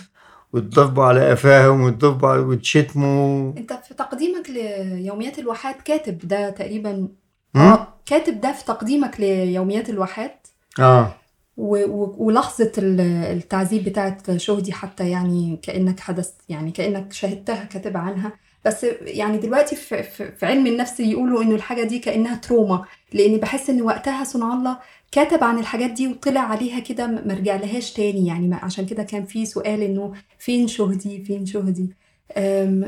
[0.53, 7.07] ويتضربوا على قفاهم ويتضربوا على ويتشتموا انت في تقديمك ليوميات الواحات كاتب ده تقريبا؟
[7.55, 10.47] آه كاتب ده في تقديمك ليوميات الواحات.
[10.79, 11.15] آه.
[11.57, 13.01] و- و- ولحظة ال-
[13.37, 18.31] التعذيب بتاعت شهدي حتى يعني كأنك حدثت يعني كأنك شاهدتها كاتب عنها.
[18.65, 23.69] بس يعني دلوقتي في, في, علم النفس يقولوا إنه الحاجة دي كأنها تروما لأن بحس
[23.69, 24.79] إن وقتها صنع الله
[25.11, 29.25] كتب عن الحاجات دي وطلع عليها كده ما ما رجعلهاش تاني يعني عشان كده كان
[29.25, 31.89] في سؤال إنه فين شهدي فين شهدي؟
[32.37, 32.85] أم،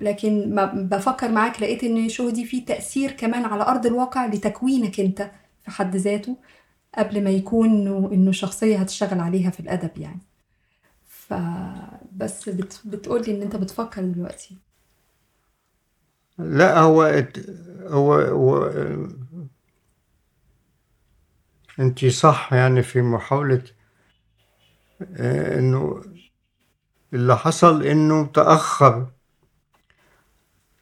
[0.00, 5.30] لكن ما بفكر معاك لقيت إن شهدي فيه تأثير كمان على أرض الواقع لتكوينك أنت
[5.64, 6.36] في حد ذاته
[6.98, 7.70] قبل ما يكون
[8.12, 10.20] إنه شخصية هتشتغل عليها في الأدب يعني.
[11.08, 14.56] فبس بت بتقولي إن أنت بتفكر دلوقتي.
[16.40, 17.02] لا هو
[17.86, 18.70] هو, هو
[21.80, 23.62] أنت صح يعني في محاولة
[25.16, 26.02] آه، إنه
[27.14, 29.06] اللي حصل إنه تأخر.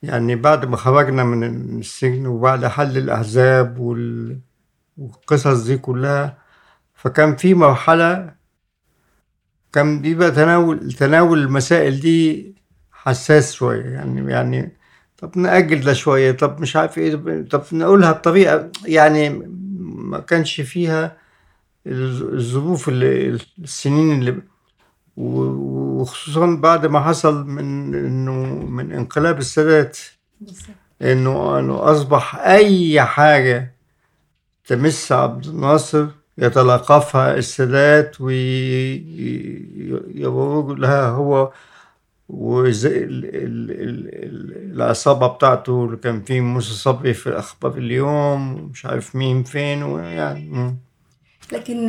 [0.03, 1.43] يعني بعد ما خرجنا من
[1.79, 4.39] السجن وبعد حل الأحزاب وال-
[4.97, 6.37] والقصص دي كلها
[6.95, 8.35] فكان في مرحلة
[9.73, 12.55] كان بيبقى تناول تناول المسائل دي
[12.91, 13.85] حساس شوية.
[13.85, 14.77] يعني يعني
[15.21, 16.31] طب نأجل ده شوية.
[16.31, 17.15] طب مش عارف إيه.
[17.49, 19.29] طب نقولها بطريقة يعني
[19.85, 21.17] ما كانش فيها
[21.87, 24.41] الظروف اللي السنين اللي
[25.17, 28.31] وخصوصا بعد ما حصل من إنه
[28.65, 29.97] من انقلاب السادات.
[31.01, 33.75] إنه إنه أصبح أي حاجة
[34.65, 36.07] تمس عبد الناصر
[36.37, 38.21] يتلقفها السادات
[39.79, 41.51] ويروج لها هو
[44.73, 50.75] العصابة بتاعته اللي كان فيه موسى صبري في أخبار اليوم ومش عارف مين فين ويعني.
[51.53, 51.87] لكن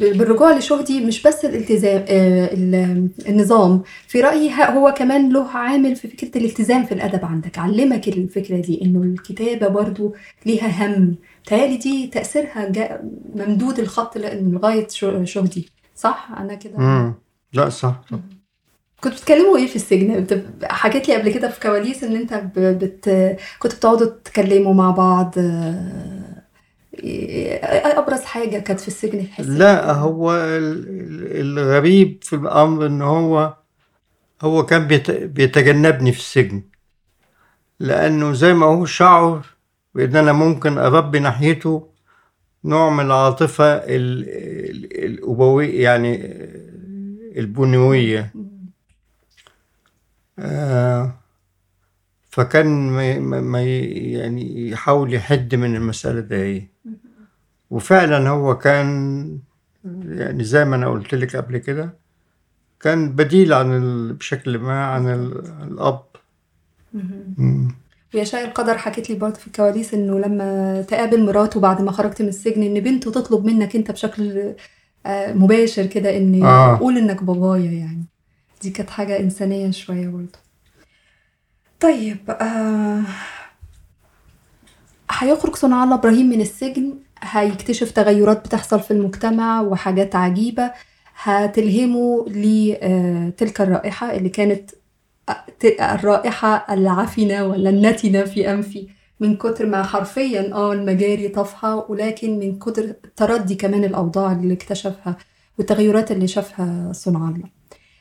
[0.00, 5.96] بالرجوع لشهدي مش بس الالتزام آه، ال- النظام في رأيي ه- هو كمان له عامل
[5.96, 10.14] في فكرة الالتزام في الأدب عندك علمك الفكرة دي إنه الكتابة برضو
[10.46, 11.14] ليها هم
[11.46, 16.78] تهيألي دي تأثيرها جاء ممدود الخط ل- لغاية ش- شهدي صح أنا كده.
[17.52, 18.18] لا صح صح.
[19.04, 20.26] كنتوا بتتكلموا إيه في السجن؟
[20.64, 23.36] حكيت لي قبل كده في كواليس ان انت بت...
[23.58, 26.42] كنتوا بتقعدوا تتكلموا مع بعض آه،
[26.94, 33.02] إيه ابرز حاجة كانت في السجن تحس لا هو ال- ال- الغريب في الأمر إن
[33.02, 33.54] هو
[34.42, 36.62] هو كان بيت- بيتجنبني في السجن
[37.80, 39.46] لأنه زي ما هو شعر
[39.94, 41.88] بأن أنا ممكن أربي ناحيته
[42.64, 44.28] نوع من العاطفة ال-
[44.70, 46.16] ال- الأبوية يعني
[47.36, 48.41] البنوية آه،
[52.30, 56.68] فكان ما ما- يعني يحاول يحد من المسألة دي.
[57.70, 59.38] وفعلا هو كان
[60.04, 61.94] يعني زي ما أنا قلت لك قبل كده
[62.80, 64.12] كان بديل عن ال...
[64.12, 65.46] بشكل ما عن ال...
[65.62, 66.02] الأب.
[67.38, 67.68] مم.
[68.14, 72.28] ويشاء القدر حكيت لي برضه في الكواليس إنه لما تقابل مراته بعد ما خرجت من
[72.28, 74.54] السجن إن بنته تطلب منك أنت بشكل
[75.06, 76.78] آه، مباشر كده إن آه.
[76.78, 78.06] قول إنك بابايا يعني.
[78.62, 80.38] دي كانت حاجة إنسانية شوية برضه.
[81.80, 83.02] طيب آه
[85.10, 90.70] هيخرج صنع الله إبراهيم من السجن هيكتشف تغيرات بتحصل في المجتمع وحاجات عجيبة
[91.22, 94.70] هتلهمه لتلك الرائحة اللي كانت
[95.60, 98.88] ت- الرائحة العفنة ولا النتنة في أنفي.
[99.20, 105.16] من كتر ما حرفيا آه المجاري طفحة ولكن من كتر تردي كمان الأوضاع اللي اكتشفها
[105.58, 107.48] والتغيرات اللي شافها صنع الله.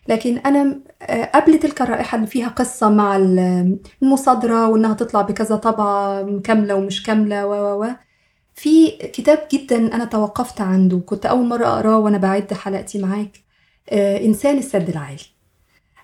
[0.07, 5.55] لكن أنا آه، قبل تلك الرائحة اللي فيها قصة مع ال- المصادرة وإنها تطلع بكذا
[5.55, 7.87] طبعة كاملة ومش كاملة و و و
[8.55, 13.31] في كتاب جدا أنا توقفت عنده كنت أول مرة أقراه وأنا بعد حلقتي معاك
[13.89, 15.21] آه، إنسان السد العالي.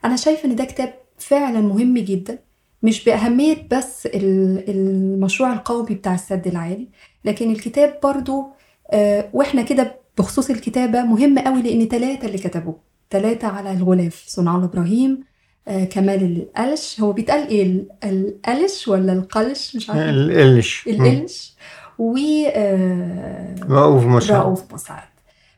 [0.06, 2.40] أنا شايفة إن ده كتاب فعلا مهم جدا
[2.84, 6.88] مش بأهمية بس ال- المشروع القومي بتاع السد العالي
[7.26, 8.46] لكن الكتاب برضو
[8.92, 12.80] آه، وإحنا كده بخصوص الكتابة مهم قوي لأن ثلاثة اللي كتبوه.
[13.12, 15.24] ثلاثة على الغلاف صنع الله إبراهيم
[15.68, 17.02] آه، كمال القلش.
[17.02, 20.10] هو بيتقال ال- القلش ولا القلش؟ مش عارفة.
[20.10, 20.88] القلش.
[20.88, 21.56] القلش.
[22.00, 25.04] و آه، رؤوف مسعود رؤوف مسعد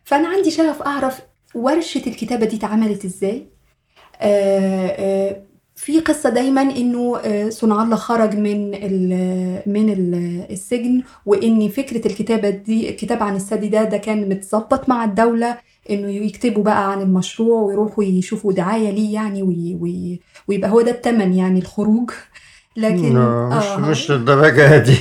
[0.04, 1.20] فأنا عندي شغف أعرف
[1.56, 3.45] ورشة الكتابة دي اتعملت إزاي.
[4.22, 5.41] آه، آه،
[5.76, 9.10] في قصة دايما إنه آه، صنع الله خرج من ال
[9.66, 10.14] من ال
[10.52, 15.58] السجن وإن فكرة الكتابة دي الكتاب عن السد ده ده كان متظبط مع الدولة.
[15.90, 20.92] إنه يكتبوا بقى عن المشروع ويروحوا يشوفوا دعاية ليه يعني وي وي ويبقى هو ده
[20.92, 22.12] التمن يعني الخروج.
[22.78, 23.78] لكن لا، مش آه.
[23.78, 24.98] مش للدرجة دي.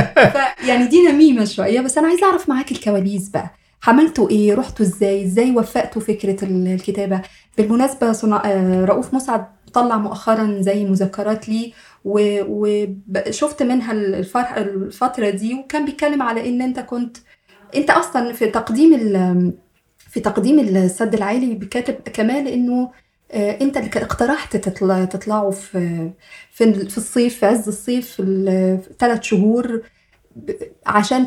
[0.68, 3.50] يعني دي نميمة شوية بس أنا عايزة أعرف معاك الكواليس بقى.
[3.86, 7.22] عملتوا إيه؟ رحتوا إزاي؟ إزاي وفقتوا فكرة ال- الكتابة؟
[7.58, 8.42] بالمناسبة صنع...
[8.44, 11.72] آه، رؤوف مسعد طلع مؤخرا زي مذكرات ليه
[12.04, 17.16] وشفت منها الفرح الفترة دي وكان بيتكلم على إن أنت كنت
[17.76, 19.52] أنت أصلا في تقديم ال...
[20.14, 22.90] في تقديم السد العالي بكاتب كمال إنه
[23.32, 26.10] آه، أنت اللي اقترحت تطلع تطلعوا في
[26.50, 29.82] في في الصيف في عز الصيف في ثلاث شهور
[30.86, 31.26] عشان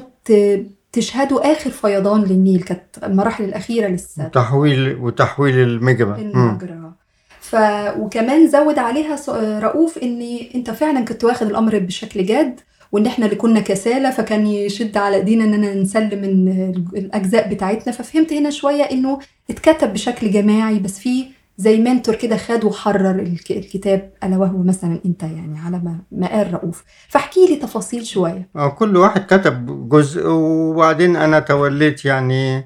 [0.91, 4.25] تشهدوا آخر فيضان للنيل كانت المراحل الأخيرة للسد.
[4.25, 6.21] وتحويل وتحويل المجرى.
[6.21, 6.91] المجرى.
[7.39, 7.55] ف
[7.97, 9.17] وكمان زود عليها
[9.59, 12.59] رؤوف ان أنت فعلا كنت واخد الأمر بشكل جاد.
[12.91, 17.93] وإن إحنا اللي كنا كسالى فكان يشد على إيدينا اننا نسلم ال- الأجزاء بتاعتنا.
[17.93, 19.19] ففهمت هنا شوية إنه
[19.49, 21.25] اتكتب بشكل جماعي بس في
[21.59, 25.81] زي منتور كده خد وحرر الك- الكتاب ألا وهو مثلا أنت يعني على
[26.11, 26.83] ما قال رؤوف.
[27.07, 28.49] فاحكي لي تفاصيل شوية.
[28.55, 32.65] آه، كل واحد كتب جزء وبعدين أنا توليت يعني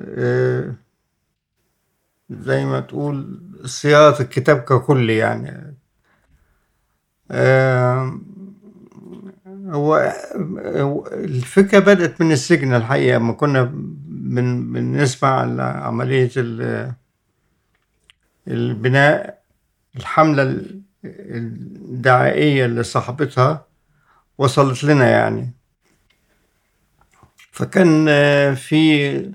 [0.00, 0.74] آه،
[2.30, 5.76] زي ما تقول صياغة الكتاب ككل يعني.
[7.30, 8.20] آه،
[9.74, 10.12] هو
[11.12, 13.62] الفكرة بدأت من السجن الحقيقة لما كنا
[14.06, 15.44] بن بنسمع
[16.36, 16.92] ال-
[18.48, 19.42] البناء
[19.96, 23.66] الحملة ال- الدعائية اللي صاحبتها
[24.38, 25.50] وصلت لنا يعني.
[27.52, 28.06] فكان
[28.54, 29.32] في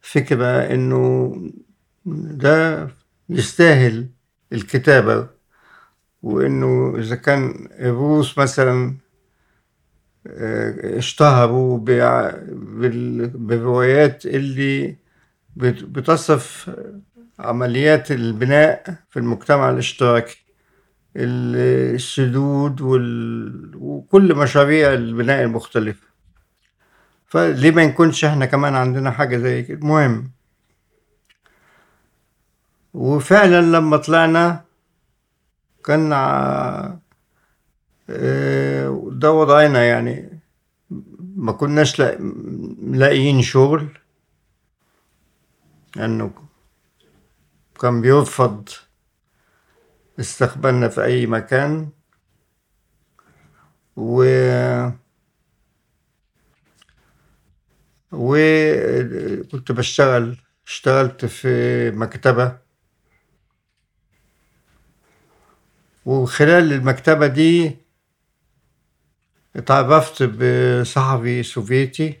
[0.00, 1.36] فكرة إنه
[2.06, 2.88] ده
[3.28, 4.08] يستاهل
[4.52, 5.26] الكتابة
[6.22, 8.96] وإنه إذا كان الروس مثلا
[10.26, 11.78] اشتهروا
[13.34, 14.96] بالروايات اللي
[15.56, 16.70] بت- بتصف
[17.38, 20.44] عمليات البناء في المجتمع الاشتراكي.
[21.16, 23.72] ال- السدود وال...
[23.76, 26.06] وكل مشاريع البناء المختلفة.
[27.26, 30.30] فليه ما نكونش إحنا كمان عندنا حاجة زي كده؟ مهم.
[32.94, 34.64] وفعلا لما طلعنا
[35.84, 36.12] كان
[39.12, 40.40] ده وضعنا يعني.
[41.36, 42.18] ما كناش لا-
[42.82, 43.98] لاقيين شغل.
[45.96, 46.30] لأنه
[47.80, 48.68] كان بيرفض
[50.20, 51.88] استقبلنا في أي مكان.
[53.96, 54.24] و
[58.12, 60.36] وكنت بشتغل
[60.66, 62.58] اشتغلت في مكتبة.
[66.06, 67.76] وخلال المكتبة دي
[69.56, 72.18] اتعرفت بصحفي سوفيتي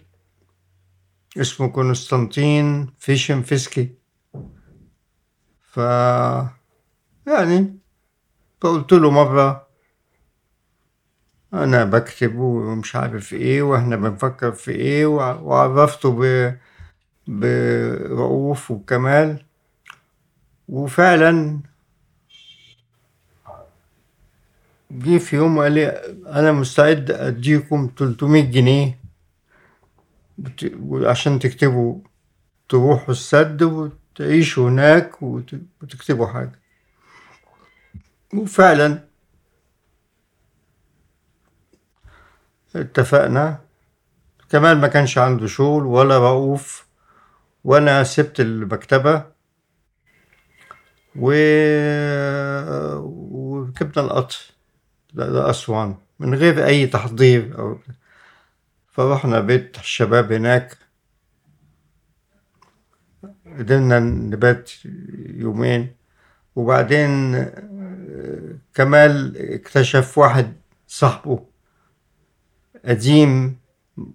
[1.40, 3.94] اسمه كونستانتين فيشنفسكي.
[5.62, 5.76] ف
[7.26, 7.78] يعني
[8.60, 9.66] فقلت له مرة
[11.54, 16.54] أنا بكتب ومش عارف إيه وإحنا بنفكر في إيه وع- وعرفته ب
[17.26, 19.44] برؤوف وكمال.
[20.68, 21.60] وفعلا
[24.90, 25.86] جه في يوم وقال لي
[26.26, 28.98] أنا مستعد أديكم 300 جنيه
[30.92, 31.98] عشان تكتبوا
[32.68, 36.58] تروحوا السد وتعيشوا هناك وت- وتكتبوا حاجة.
[38.34, 39.04] وفعلا
[42.76, 43.58] اتفقنا.
[44.50, 46.86] كمال ما كانش عنده شغل ولا رؤوف
[47.64, 49.24] وأنا سبت المكتبة.
[51.16, 51.32] و...
[53.00, 54.36] وركبنا القطر.
[55.14, 57.78] لأسوان من غير أي تحضير أو
[58.88, 60.76] فرحنا بيت الشباب هناك.
[63.58, 64.70] قدرنا نبات
[65.34, 65.94] يومين.
[66.56, 70.52] وبعدين آه، كمال اكتشف واحد
[70.86, 71.46] صاحبه
[72.84, 73.56] قديم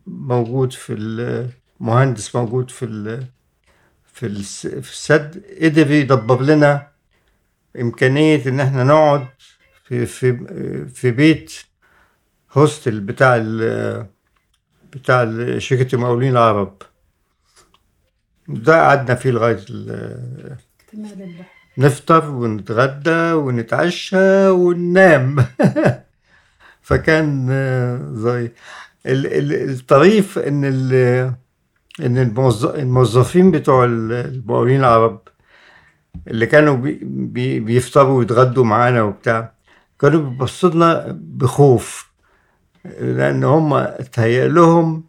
[0.07, 2.85] موجود في ال- مهندس موجود في
[4.05, 6.87] في الس- في السد قدر يدبر لنا
[7.81, 9.27] إمكانية إن إحنا نقعد
[9.85, 10.37] في في
[10.87, 11.53] في بيت
[12.53, 14.05] هوستل بتاع ال
[14.93, 15.25] بتاع
[15.57, 16.81] شركة المقاولين العرب.
[18.47, 19.59] ده قعدنا فيه لغاية
[21.77, 25.35] نفطر ونتغدى ونتعشى وننام.
[26.81, 27.47] فكان
[28.15, 28.51] زي
[29.05, 30.65] ال- ال- الطريف إن
[31.99, 35.21] إن الموظ- الموظفين بتوع ال- المقاولين العرب
[36.27, 39.54] اللي كانوا بي بي بيفطروا ويتغدوا معانا وبتاع
[40.01, 42.09] كانوا بيبصوا لنا بخوف
[42.99, 45.03] لأن هم اتهيأ لهم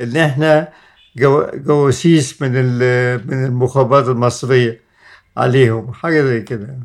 [0.00, 0.68] إن إحنا
[1.16, 4.80] جو- جواسيس من ال- من المخابرات المصرية
[5.36, 6.78] عليهم حاجة زي كده.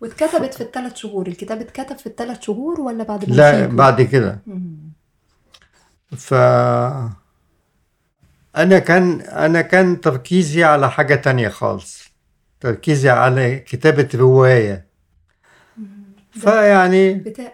[0.00, 4.38] واتكتبت في الثلاث شهور الكتاب اتكتب في الثلاث شهور ولا بعد لا؟ بعد كده.
[6.16, 6.34] ف
[8.56, 12.12] أنا كان أنا كان تركيزي على حاجة تانية خالص
[12.60, 14.86] تركيزي على كتابة رواية
[16.32, 17.52] فيعني بتا...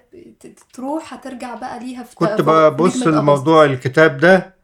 [0.73, 4.55] تروح هترجع بقى ليها في كنت ببص لموضوع الكتاب ده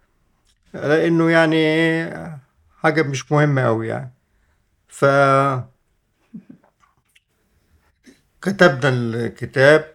[0.75, 2.11] لأنه يعني
[2.83, 4.11] حاجة مش مهمة أوي يعني.
[4.89, 5.05] ف
[8.43, 9.95] كتبنا الكتاب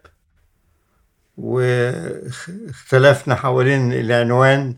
[1.37, 4.75] واختلفنا حوالين العنوان.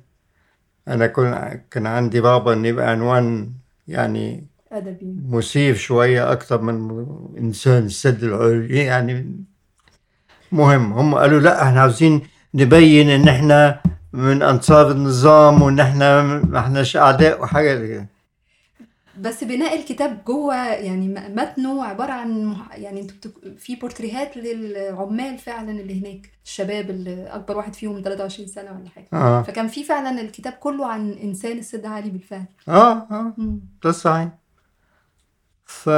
[0.88, 3.52] أنا كن كان عندي رغبة إن يبقى عنوان
[3.88, 7.06] يعني أدبي مثير شوية أكتر من
[7.38, 9.44] إنسان السد العلوي يعني
[10.52, 12.22] مهم هم قالوا لا إحنا عاوزين
[12.54, 13.80] نبين إن إحنا
[14.14, 18.08] من أنصار النظام وإن إحنا ما إحناش أعداء وحاجة كده.
[19.20, 23.32] بس بناء الكتاب جوه يعني متنه عبارة عن يعني أنتوا.
[23.58, 29.08] في بورتريهات للعمال فعلا اللي هناك الشباب اللي أكبر واحد فيهم 23 سنة ولا حاجة
[29.14, 33.60] آه فكان في فعلا الكتاب كله عن إنسان السد علي بالفعل آه آه مم.
[33.84, 34.28] ده صحيح
[35.72, 35.90] ف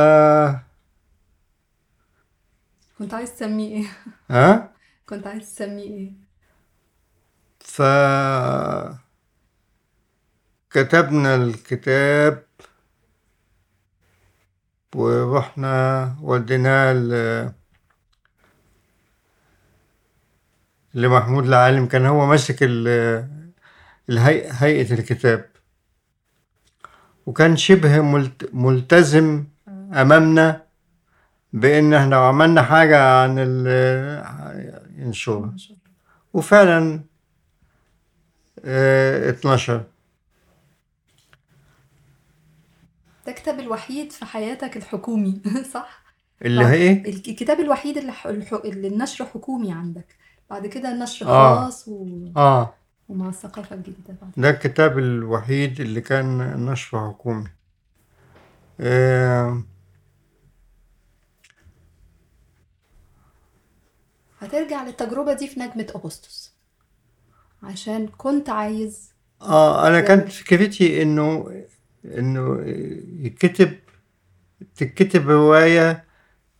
[2.99, 3.87] كنت عايز تسميه إيه؟
[4.31, 4.73] ها
[5.09, 6.11] كنت عايز تسميه إيه؟
[7.59, 7.81] ف
[10.71, 12.43] كتبنا الكتاب
[14.95, 17.51] ورحنا وديناه ل-
[20.93, 23.29] لمحمود العالم كان هو ماسك ال-
[24.59, 25.49] هيئة الكتاب
[27.25, 29.45] وكان شبه ملت- ملتزم
[30.01, 30.63] أمامنا
[31.53, 35.83] بإن إحنا لو عملنا حاجة عن ال- ينشرها ما شاء الله.
[36.33, 37.01] وفعلا
[38.65, 39.83] آه 12
[43.25, 45.41] ده الكتاب الوحيد في حياتك الحكومي
[45.73, 46.03] صح؟
[46.45, 48.09] اللي هي إيه؟ الكتاب الوحيد اللي.
[48.09, 50.15] الح- اللي النشر حكومي عندك
[50.49, 51.65] بعد كده النشر آه.
[51.65, 52.07] خاص و...
[52.37, 52.73] آه
[53.09, 57.47] ومع الثقافة الجديدة بعد ده الكتاب الوحيد اللي كان نشر حكومي
[58.79, 59.63] آه
[64.45, 66.53] هترجع للتجربة دي في نجمة أغسطس.
[67.63, 71.63] عشان كنت عايز آه أنا كانت فكرتي إنه
[72.05, 72.63] إنه
[73.25, 73.79] يكتب
[74.75, 76.03] تكتب رواية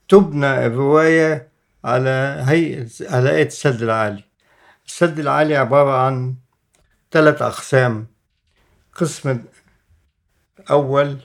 [0.10, 1.48] تبنى الرواية
[1.84, 4.24] على هيئة على هيئة السد العالي.
[4.86, 6.36] السد العالي عبارة عن
[7.12, 8.08] ثلاث أقسام.
[8.96, 9.44] قسم
[10.72, 11.18] أول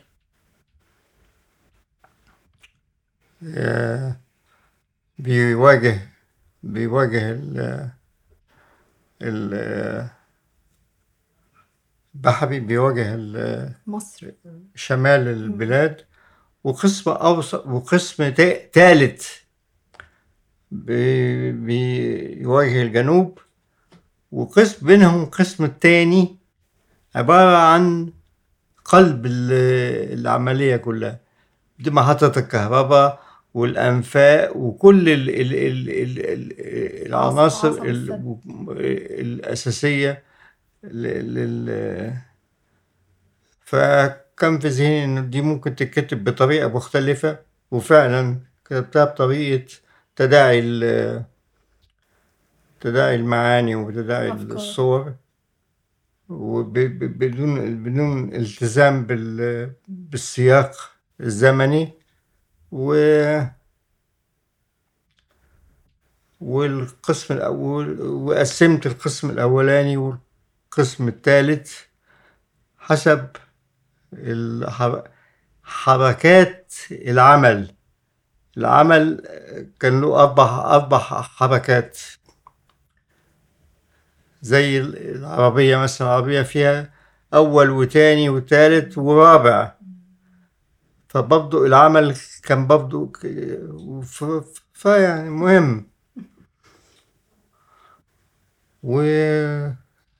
[3.56, 4.16] آه،
[5.18, 6.07] بيواجه
[6.62, 7.88] بيواجه ال
[9.22, 10.08] ال
[12.14, 14.30] بحري بيواجه ال- مصر.
[14.74, 16.04] شمال البلاد.
[16.64, 18.30] وقسم أوسط وقسم
[18.72, 19.28] ثالث
[20.70, 23.38] بي- بيواجه الجنوب.
[24.32, 26.36] وقسم بينهم القسم الثاني
[27.14, 28.12] عبارة عن
[28.84, 31.20] قلب ال- العملية كلها.
[31.78, 33.22] دي محطة الكهرباء
[33.54, 38.08] والأنفاق وكل ال ال ال ال ال العناصر عصب ال-
[39.20, 40.22] الأساسية
[40.84, 42.12] لل
[43.64, 47.38] فكان في ذهني إنه دي ممكن تتكتب بطريقة مختلفة
[47.70, 49.64] وفعلا كتبتها بطريقة
[50.16, 50.60] تداعي
[52.80, 54.28] تداعي المعاني وتداعي.
[54.56, 55.14] الصور
[56.28, 60.90] وبدون بدون التزام بال بالسياق
[61.20, 61.92] الزمني
[62.72, 62.94] و
[66.40, 71.72] والقسم الأول وقسمت القسم الأولاني والقسم الثالث
[72.78, 73.26] حسب
[75.62, 77.74] حركات العمل.
[78.56, 79.22] العمل
[79.80, 81.98] كان له أربع أربع حركات
[84.42, 86.90] زي العربية مثلا العربية فيها
[87.34, 89.72] أول وتاني وتالت ورابع.
[91.08, 93.12] فبرضه العمل كان برضه
[94.74, 95.86] فيعني مهم.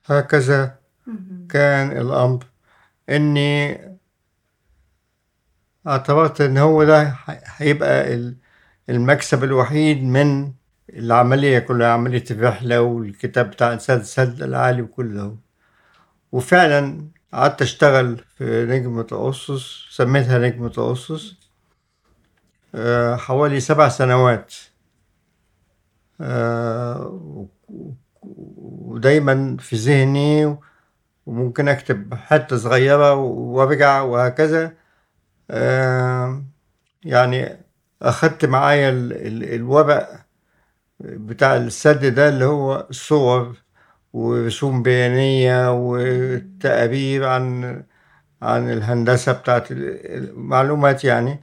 [0.08, 0.78] وهكذا
[1.48, 2.44] كان الأمر.
[3.08, 3.78] إني
[5.86, 7.16] اعتبرت إن هو ده
[7.56, 8.36] هيبقى ال-
[8.90, 10.52] المكسب الوحيد من
[10.90, 15.36] العملية كلها عملية الرحلة والكتاب بتاع سد سد العالي وكله.
[16.32, 21.34] وفعلا قعدت أشتغل في نجمة أغسطس سميتها نجمة أغسطس
[22.74, 24.54] آه، حوالي سبع سنوات.
[26.20, 27.48] آه،
[28.22, 30.56] ودايما في ذهني
[31.26, 34.72] وممكن أكتب حتة صغيرة وأرجع وهكذا.
[35.50, 36.44] آه،
[37.04, 37.56] يعني
[38.02, 40.24] أخدت معايا ال- ال- الورق
[41.00, 43.56] بتاع السد ده اللي هو صور
[44.12, 47.82] ورسوم بيانية وتقارير عن
[48.42, 51.40] عن الهندسة بتاعت ال- المعلومات يعني.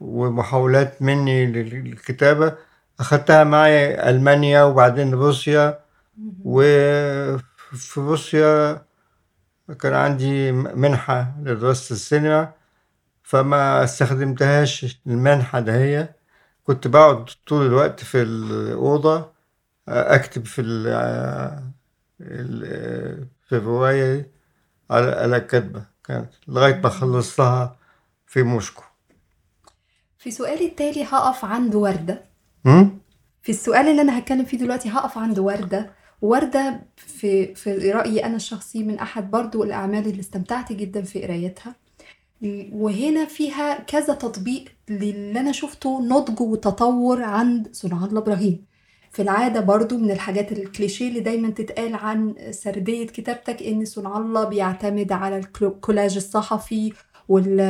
[0.00, 2.54] ومحاولات مني للكتابة.
[3.00, 5.80] أخدتها معي ألمانيا وبعدين روسيا.
[6.44, 8.82] وفي روسيا
[9.80, 12.52] كان عندي منحة لدراسة السينما.
[13.22, 16.16] فما استخدمتهاش المنحة دهية
[16.64, 19.39] كنت بقعد طول الوقت في الأوضة.
[19.88, 20.90] أكتب في ال
[23.48, 24.24] في الرواية دي
[24.90, 27.76] على على كتبة كانت لغاية ما خلصتها
[28.26, 28.82] في موسكو.
[30.18, 32.24] في سؤالي التالي هقف عند وردة.
[32.66, 32.98] هم؟
[33.42, 35.90] في السؤال اللي أنا هتكلم فيه دلوقتي هقف عند وردة.
[36.22, 41.74] وردة في في رأيي أنا الشخصي من أحد برضو الأعمال اللي استمتعت جدا في قرايتها.
[42.72, 48.64] وهنا فيها كذا تطبيق للي أنا شفته نضج وتطور عند صنع الله إبراهيم
[49.10, 54.44] في العادة برضو من الحاجات الكليشيه اللي دايما تتقال عن سردية كتابتك إن صنع الله
[54.44, 56.92] بيعتمد على الكولاج الصحفي
[57.28, 57.60] وال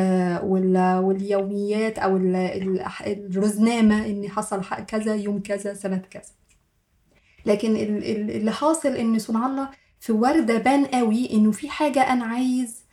[0.44, 6.22] وال واليوميات أو ال- ال- الرزنامة إن حصل كذا يوم كذا سنة كذا.
[7.46, 9.68] لكن ال- ال- اللي حاصل إن صنع الله
[10.00, 12.84] في وردة بان قوي إنه في حاجة أنا عايز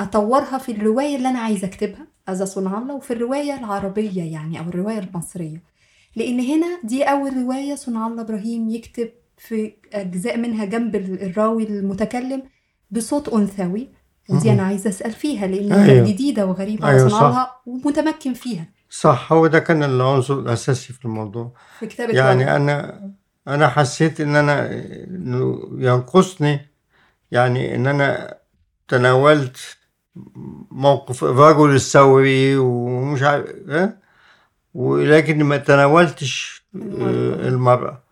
[0.00, 2.94] أطورها في الرواية اللي أنا عايزه أكتبها هذا صنع الله.
[2.94, 5.69] وفي الرواية العربية يعني أو الرواية المصرية.
[6.16, 9.08] لأن هنا دي اول رواية صنع الله إبراهيم يكتب
[9.38, 12.42] في اجزاء منها جنب ال- الراوي المتكلم
[12.90, 13.88] بصوت أنثوي
[14.28, 14.52] ودي.
[14.52, 15.86] أنا عايزة أسأل فيها أيوة.
[15.86, 17.26] كانت جديدة وغريبة على أيوة، صنع صح.
[17.26, 22.56] الله ومتمكن فيها صح هو ده كان العنصر الأساسي في الموضوع في كتابه يعني.
[22.56, 23.10] أنا
[23.48, 24.72] أنا حسيت إن أنا
[25.04, 26.60] إنه ينقصني
[27.30, 28.38] يعني إن أنا
[28.88, 29.56] تناولت
[30.70, 34.00] موقف الرجل الثوري ومش عارف إيه
[34.74, 37.48] ولكن ما تناولتش المرأة.
[37.48, 38.02] المرأة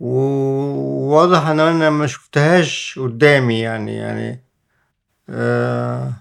[0.00, 4.40] وواضح إن أنا ما شفتهاش قدامي يعني يعني
[5.28, 6.12] آه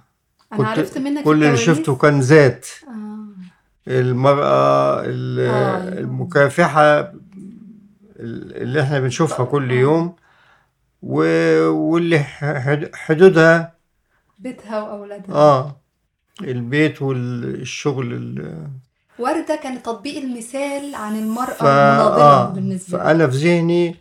[0.53, 1.57] أنا عرفت منك كل اللي.
[1.57, 3.28] شفته كان ذات آه.
[3.88, 5.99] المرأة ال- آه،.
[5.99, 7.13] المكافحة
[8.19, 10.15] اللي إحنا بنشوفها كل يوم
[11.01, 13.74] و- واللي حد- حدودها
[14.39, 15.76] بيتها وأولادها آه
[16.41, 18.13] البيت والشغل
[19.22, 21.63] وردة كان تطبيق المثال عن المرأة ف...
[21.63, 23.95] المناضلة آه بالنسبة لي فأنا في ذهني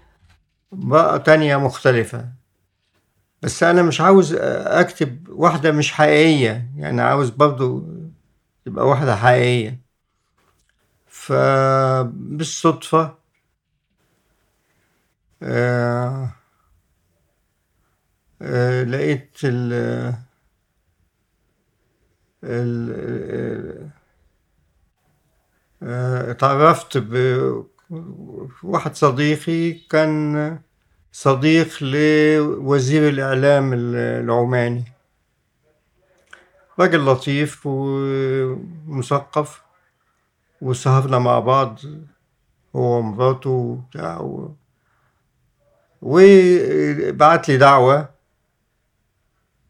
[0.73, 2.29] بقى تانية مختلفة.
[3.43, 7.85] بس أنا مش عاوز أكتب واحدة مش حقيقية يعني عاوز برضو
[8.64, 9.81] تبقى واحدة حقيقية.
[11.07, 13.14] فبالصدفة
[15.43, 16.33] آه
[18.43, 19.73] آه لقيت ال
[22.45, 23.91] ال
[25.83, 26.99] آه، اتعرفت
[28.62, 30.59] بواحد صديقي كان
[31.12, 34.85] صديق لوزير الإعلام العماني.
[36.81, 39.62] راجل لطيف ومثقف
[40.61, 41.78] وسهرنا مع بعض
[42.76, 44.47] هو ومراته وبتاع
[46.03, 48.09] وبعت لي دعوة.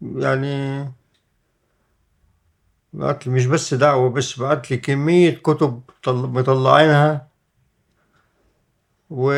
[0.02, 0.84] يعني
[2.92, 7.30] بعت لي مش بس دعوة بس بعت لي كمية كتب طل- مطلعينها.
[9.10, 9.32] و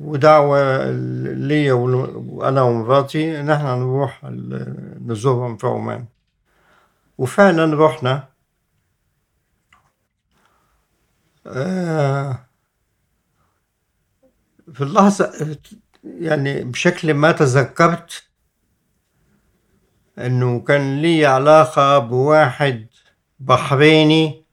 [0.00, 0.90] ودعوة
[1.34, 4.24] ليا وأنا ومراتي إن إحنا نروح
[5.06, 6.06] نزورهم في عمان.
[7.18, 8.28] وفعلا رحنا.
[11.46, 12.46] آه،
[14.72, 15.32] في اللحظة
[16.04, 18.24] يعني بشكل ما تذكرت
[20.18, 22.86] إنه كان لي علاقة بواحد
[23.40, 24.44] بحريني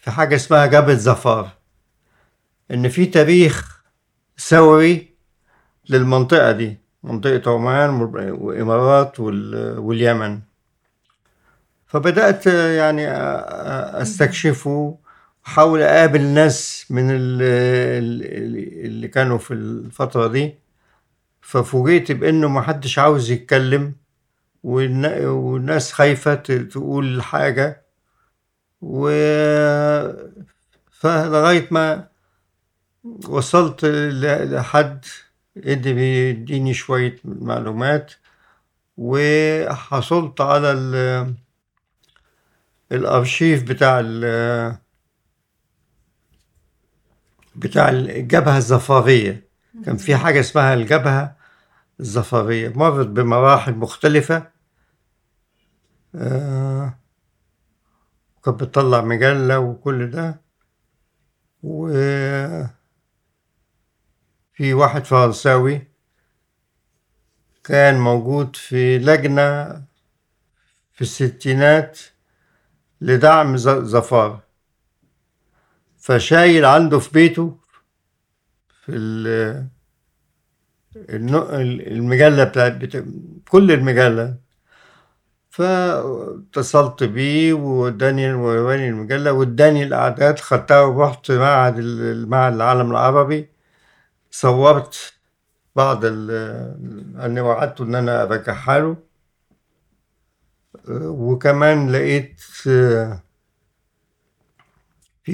[0.00, 1.50] في حاجة اسمها جبل زفار
[2.70, 3.82] إن في تاريخ
[4.38, 5.14] ثوري
[5.88, 7.90] للمنطقة دي منطقة عمان
[8.40, 10.40] وإمارات وال- واليمن.
[11.86, 13.08] فبدأت يعني
[14.02, 14.98] أستكشفه
[15.44, 20.54] وأحاول أقابل ناس من ال- ال- اللي كانوا في الفترة دي.
[21.46, 23.94] ففوجئت بإنه محدش عاوز يتكلم
[24.64, 27.82] والن- والناس خايفة تقول حاجة.
[28.82, 29.08] و
[30.90, 32.08] فلغاية ما
[33.28, 35.04] وصلت لحد
[35.56, 38.12] اللي بيديني شوية معلومات.
[38.96, 41.34] وحصلت على ال-
[42.92, 44.76] الأرشيف بتاع ال-
[47.56, 49.44] بتاع الجبهة الزفارية
[49.84, 51.35] كان في حاجة اسمها الجبهة.
[52.00, 54.50] الزفرية مرت بمراحل مختلفة.
[56.14, 56.98] آه،
[58.36, 60.40] وكانت بتطلع مجلة وكل ده.
[61.62, 62.68] وفي
[64.60, 65.82] واحد فرنساوي
[67.64, 69.82] كان موجود في لجنة
[70.92, 71.98] في الستينات
[73.00, 74.40] لدعم زفار.
[75.98, 77.58] فشايل عنده في بيته
[78.84, 79.66] في
[80.96, 81.48] ال- النو-
[81.96, 83.06] المجلة بتاعت بتا...
[83.48, 84.36] كل المجلة.
[85.50, 93.48] فاتصلت بيه واداني وراني المجلة واداني الأعداد خدتها ورحت معهد المعهد العالم العربي.
[94.30, 95.12] صورت
[95.76, 96.30] بعض ال
[97.20, 98.96] أنا وعدته إن أنا أرجعها له.
[101.08, 103.18] وكمان لقيت في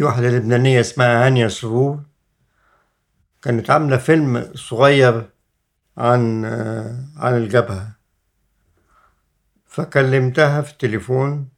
[0.03, 2.01] واحدة لبنانية اسمها هانية سرور.
[3.43, 5.31] كانت عاملة فيلم صغير
[5.99, 6.45] عن
[7.17, 7.93] عن الجبهة.
[9.67, 11.49] فكلمتها في التليفون.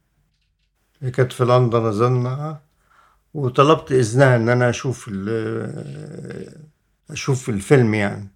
[1.13, 2.57] كانت في لندن أظن.
[3.33, 5.09] وطلبت إذنها إن أنا أشوف
[7.09, 8.27] أشوف الفيلم يعني.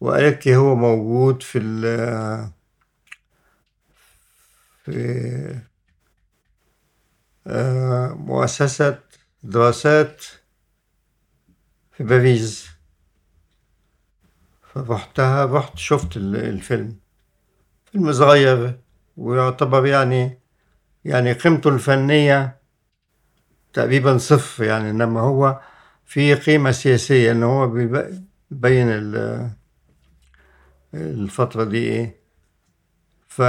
[0.00, 2.50] وقالت لي هو موجود في ال
[4.84, 5.60] في
[7.46, 8.98] آه، مؤسسة
[9.42, 10.24] دراسات
[11.92, 12.67] في باريس.
[14.84, 16.96] فرحتها رحت شفت ال- الفيلم.
[17.92, 18.78] فيلم صغير
[19.16, 20.38] ويعتبر يعني
[21.04, 22.56] يعني قيمته الفنية
[23.72, 25.60] تقريبا صفر يعني إنما هو
[26.04, 29.50] في قيمة سياسية إن هو بيبين ال-
[30.94, 32.16] الفترة دي إيه.
[33.28, 33.42] ف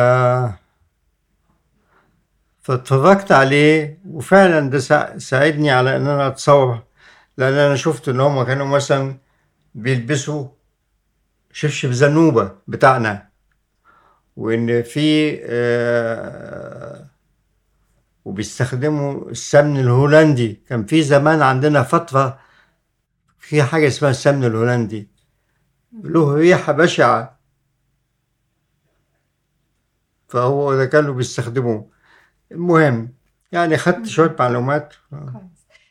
[2.61, 6.84] فاتفرجت عليه وفعلا ده سا- ساعدني على إن أنا أتصور
[7.38, 9.17] لأن أنا شفت إن هم كانوا مثلا
[9.75, 10.47] بيلبسوا
[11.51, 13.29] شبشب زنوبة بتاعنا.
[14.35, 17.09] وإن في آه،
[18.25, 20.63] وبيستخدموا السمن الهولندي.
[20.67, 22.39] كان في زمان عندنا فترة
[23.39, 25.09] في حاجة اسمها السمن الهولندي.
[26.03, 27.39] له ريحة بشعة.
[30.27, 31.89] فهو ده كانوا بيستخدموه.
[32.51, 33.13] المهم
[33.51, 34.93] يعني خدت شوية معلومات.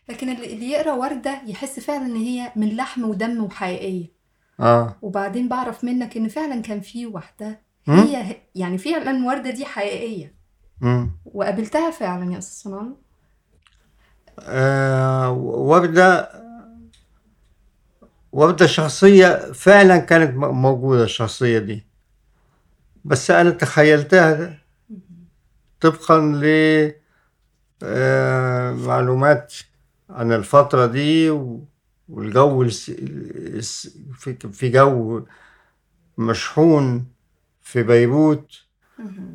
[0.09, 4.18] لكن اللي يقرأ وردة يحس فعلا إن هي من لحم ودم وحقيقية.
[4.61, 4.97] آه.
[5.03, 7.61] وبعدين بعرف منك إن فعلا كان في واحدة.
[7.89, 10.35] هي يعني فعلا وردة دي حقيقية.
[10.81, 11.11] مم.
[11.25, 12.95] وقابلتها فعلا يا أستاذ صنعان
[14.41, 16.31] آه وردة
[18.33, 21.87] وردة شخصية فعلا كانت م- موجودة الشخصية دي.
[23.05, 24.59] بس أنا تخيلتها
[25.81, 26.45] طبقا ل
[27.83, 29.55] آه، معلومات
[30.11, 31.65] عن الفترة دي و-
[32.09, 35.23] والجو في في جو
[36.19, 37.07] مشحون
[37.61, 38.69] في بيروت.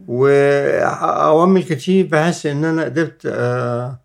[0.07, 3.99] وعوامل كتير بحس إن أنا قدرت آه،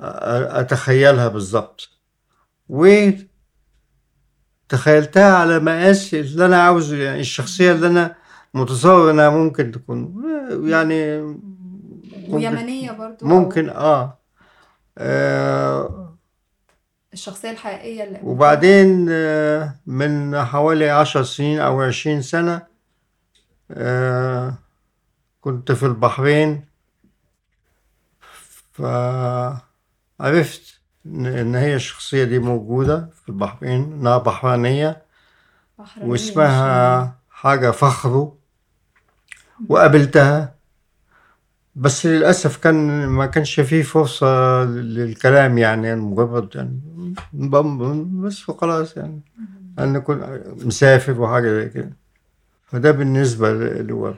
[0.00, 1.88] آه، أتخيلها بالظبط
[2.68, 3.26] وتخيلتها
[5.36, 8.14] على مقاس اللي أنا عاوزه يعني الشخصية اللي أنا
[8.54, 10.22] متصور إنها ممكن تكون.
[10.64, 11.20] يعني
[12.28, 14.18] ويمنية برضو ممكن آه,
[14.98, 16.01] آه
[17.12, 22.62] الشخصية الحقيقية اللي وبعدين آه من حوالي عشر سنين أو عشرين سنة
[23.70, 24.54] آه
[25.40, 26.64] كنت في البحرين.
[28.72, 29.62] فعرفت
[31.06, 35.02] إن هي الشخصية دي موجودة في البحرين إنها بحرينية
[36.02, 38.38] واسمها حاجة فخرو
[39.68, 40.54] وقابلتها
[41.76, 46.80] بس للأسف كان ما كانش فيه فرصة للكلام يعني مجرد يعني
[48.22, 49.20] بس وخلاص يعني.
[49.78, 51.90] أنا كنت مسافر وحاجة زي كده.
[52.66, 54.16] فده بالنسبة ل- لورد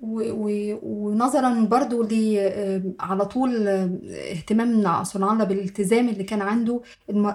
[0.00, 3.90] و- و- ونظرا برضو ل آه، على طول آه،
[4.32, 6.80] اهتمام صنعان بالالتزام اللي كان عنده.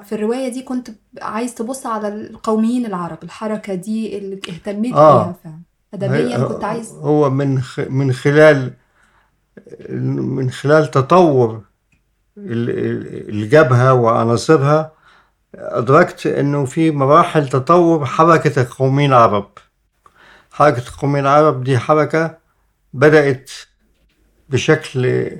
[0.03, 0.89] في الرواية دي كنت
[1.21, 5.23] عايز تبص على القوميين العرب الحركة دي اللي اهتميت آه.
[5.23, 5.59] بيها فعلا.
[5.93, 8.73] أدبيا هي- كنت عايز هو من خ- من خلال
[9.89, 11.61] من خلال تطور
[12.37, 14.91] ال- ال- الجبهة وعناصرها
[15.55, 19.51] أدركت إنه في مراحل تطور حركة القوميين العرب.
[20.51, 22.37] حركة القوميين العرب دي حركة
[22.93, 23.51] بدأت
[24.49, 25.31] بشكل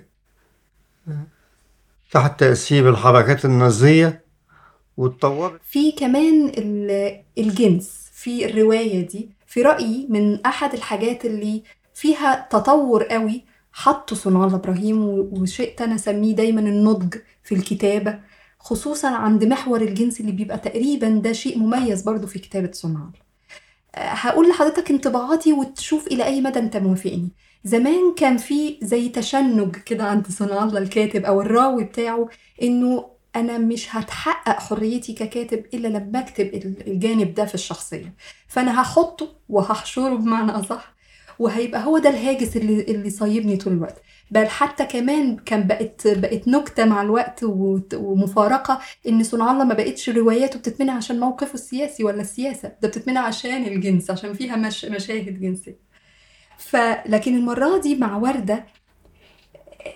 [2.12, 4.26] تحت تأثير الحركات النازية
[4.97, 5.59] واتطورت.
[5.64, 9.30] في كمان ال- الجنس في الرواية دي.
[9.47, 15.82] في رأيي من أحد الحاجات اللي فيها تطور قوي حطه صنع الله إبراهيم و- وشئت
[15.82, 18.19] أنا أسميه دايما النضج في الكتابة
[18.59, 22.99] خصوصا عند محور الجنس اللي بيبقى تقريبا ده شيء مميز برضو في كتابة صنع.
[22.99, 23.11] الله
[23.95, 27.30] هقول لحضرتك انطباعاتي وتشوف إلى أي مدى أنت موافقني.
[27.63, 32.30] زمان كان في زي تشنج كده عند صنع الله الكاتب أو الراوي بتاعه
[32.61, 33.05] إنه
[33.36, 36.45] أنا مش هتحقق حريتي ككاتب إلا لما أكتب
[36.88, 38.13] الجانب ده في الشخصية.
[38.47, 40.93] فأنا هحطه وهحشره بمعنى أصح
[41.41, 44.01] وهيبقى هو ده الهاجس اللي اللي صايبني طول الوقت.
[44.31, 47.43] بل حتى كمان كان بقت بقت نكتة مع الوقت
[47.93, 53.19] ومفارقة إن صنع الله ما بقتش رواياته بتتمنع عشان موقفه السياسي ولا السياسة ده بتتمنع
[53.21, 55.77] عشان الجنس عشان فيها مش مشاهد جنسية.
[56.57, 58.65] فلكن المرة دي مع وردة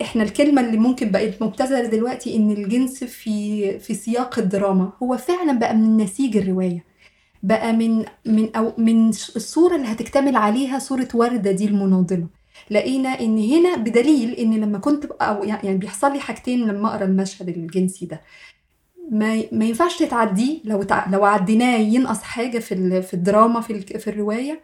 [0.02, 5.54] إحنا الكلمة اللي ممكن بقت مبتذلة دلوقتي إن الجنس في في سياق الدراما هو فعلا
[5.60, 6.95] بقى من نسيج الرواية.
[7.46, 12.28] بقى من من أو من الصورة اللي هتكتمل عليها صورة وردة دي المناضلة.
[12.72, 17.50] لقينا إن هنا بدليل إن لما كنت أو يعني بيحصل لي حاجتين لما أقرأ المشهد
[17.50, 18.22] الجنسي ده.
[19.12, 21.10] ما ما ينفعش تتعديه لو تع...
[21.10, 24.62] لو عديناه ينقص حاجة في في الدراما في في الرواية.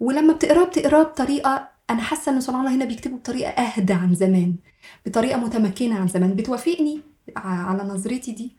[0.00, 4.54] ولما بتقراه بتقراه بطريقة أنا حاسة إن صنع الله هنا بيكتبوا بطريقة أهدى عن زمان
[5.06, 6.34] بطريقة متمكنة عن زمان.
[6.36, 7.00] بتوافقني
[7.36, 8.56] على نظرتي دي؟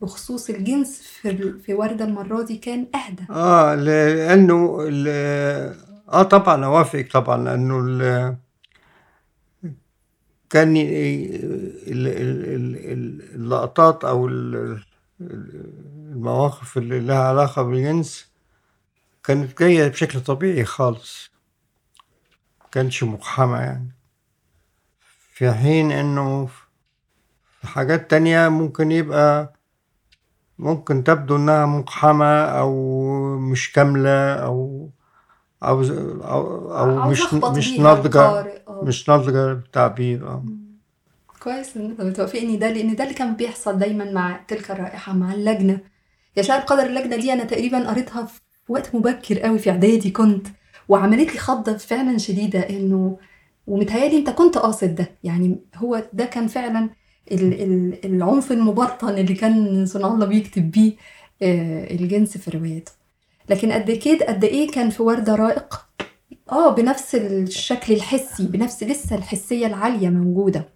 [0.00, 3.22] بخصوص الجنس في في وردة المرة دي كان أهدى.
[3.30, 4.78] آه لأنه
[6.12, 8.36] آه طبعا اوافقك طبعا لأنه ال
[10.50, 10.74] كان
[13.34, 14.28] اللقطات أو
[15.20, 18.26] المواقف اللي لها علاقة بالجنس
[19.24, 21.30] كانت جاية بشكل طبيعي خالص.
[22.72, 23.90] كانش مقحمة يعني.
[25.32, 26.46] في حين إنه
[27.60, 29.57] في حاجات تانية ممكن يبقى
[30.58, 32.72] ممكن تبدو إنها مقحمة أو
[33.38, 34.88] مش كاملة أو
[35.62, 38.46] أو أو, أو مش مش ناضجة
[38.82, 40.28] مش ناضجة بالتعبير.
[40.28, 40.44] آه.
[41.42, 45.32] كويس إن أنت بتوافقني ده لأن ده اللي كان بيحصل دايما مع تلك الرائحة مع
[45.34, 45.80] اللجنة.
[46.36, 50.46] يا شاء قدر اللجنة دي أنا تقريبا قريتها في وقت مبكر قوي في إعدادي كنت
[50.88, 53.18] وعملت لي خضة فعلا شديدة انه
[53.66, 55.08] ومتهيألي أنت كنت قاصد ده.
[55.24, 56.90] يعني هو ده كان فعلا
[58.04, 60.92] العنف المبطن اللي كان صنع الله بيكتب بيه
[61.42, 62.92] الجنس في رواياته.
[63.48, 65.86] لكن قد كده قد إيه كان في وردة رائق؟
[66.52, 70.68] آه بنفس الشكل الحسي بنفس لسه الحسية العالية موجودة.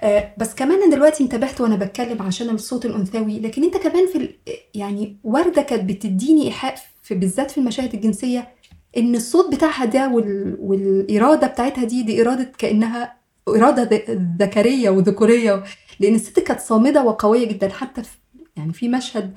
[0.00, 4.30] آه بس كمان أنا دلوقتي انتبهت وأنا بتكلم عشان الصوت الأنثوي لكن أنت كمان في
[4.74, 8.48] يعني وردة كانت بتديني إيحاء في بالذات في المشاهد الجنسية
[8.96, 10.56] إن الصوت بتاعها ده وال...
[10.60, 13.19] والإرادة بتاعتها دي دي إرادة كأنها
[13.56, 14.02] إرادة
[14.40, 15.64] ذكرية وذكورية
[16.00, 17.68] لأن الست كانت صامدة وقوية جدا.
[17.68, 18.18] حتى في
[18.56, 19.34] يعني في مشهد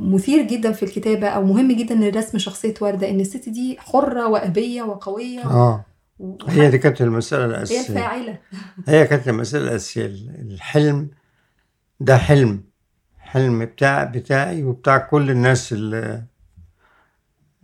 [0.00, 4.82] مثير جدا في الكتابة أو مهم جدا لرسم شخصية وردة إن الست دي حرة وابيه
[4.82, 5.84] وقوية آه.
[6.48, 8.38] هي دي كانت المساله الاساسيه هي الفاعلة.
[8.88, 10.06] هي كانت المساله الاساسيه
[10.40, 11.08] الحلم
[12.00, 12.64] ده حلم.
[13.18, 16.24] حلم بتاع بتاعي وبتاع كل الناس اللي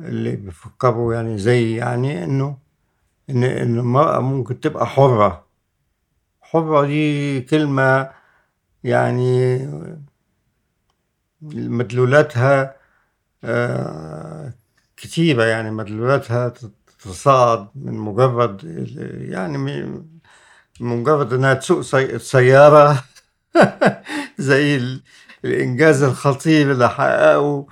[0.00, 2.56] اللي بيفكروا يعني زي يعني إنه
[3.31, 5.47] إن ان المرأة ممكن تبقى حرة.
[6.43, 8.11] حرة دي كلمة
[8.85, 9.59] يعني
[11.43, 12.77] مدلولاتها
[14.97, 16.53] كتيرة يعني مدلولاتها
[17.05, 18.61] تصاعد من مجرد
[19.31, 19.59] يعني
[20.81, 21.81] مجرد إنها تسوق
[22.16, 23.05] سيارة
[24.39, 24.81] زي
[25.45, 27.66] الإنجاز الخطير اللي حققه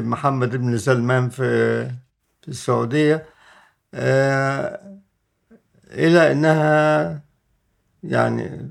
[0.00, 1.90] محمد بن سلمان في
[2.48, 3.26] السعودية.
[5.94, 7.20] إلى أنها
[8.04, 8.68] يعني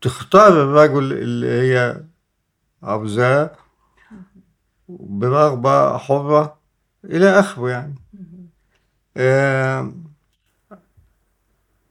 [0.00, 2.04] تختار الرجل اللي هي
[2.82, 3.50] عاوزاه
[4.88, 6.58] برغبة حرة
[7.04, 7.94] إلى آخره يعني.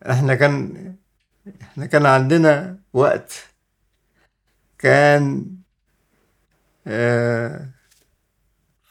[0.09, 0.95] إحنا كان
[1.61, 3.47] إحنا كان عندنا وقت
[4.77, 5.55] كان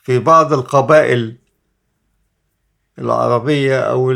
[0.03, 1.37] في بعض القبائل
[3.01, 4.13] العربية أو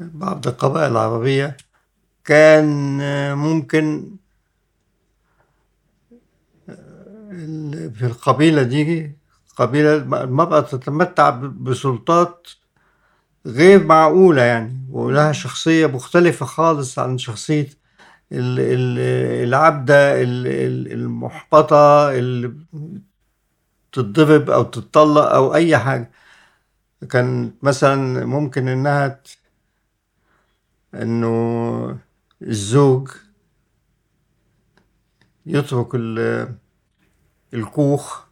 [0.00, 1.56] بعض القبائل العربية
[2.24, 2.98] كان
[3.34, 4.10] ممكن
[7.94, 9.12] في القبيلة دي
[9.56, 12.48] قبيلة المرأة تتمتع بسلطات
[13.46, 17.68] غير معقولة يعني ولها شخصية مختلفة خالص عن شخصية
[18.32, 20.22] العبدة
[20.92, 22.52] المحبطة اللي
[23.92, 26.10] تتضرب أو تتطلق أو أي حاجة
[27.10, 29.20] كان مثلا ممكن إنها.
[30.94, 31.98] إنه
[32.42, 33.08] الزوج
[35.46, 36.48] يترك ال...
[37.54, 38.24] الكوخ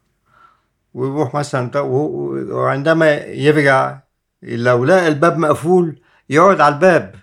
[0.93, 3.99] ويروح مثلا وعندما يرجع
[4.43, 7.15] لو لقى الباب مقفول يقعد على الباب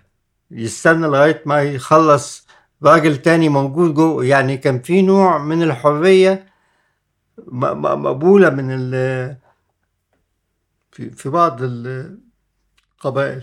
[0.51, 2.47] يستنى لغاية ما يخلص
[2.83, 6.47] راجل تاني موجود جوه يعني كان في نوع من الحرية
[7.39, 8.91] مقبولة من ال
[10.93, 13.43] في في بعض القبائل.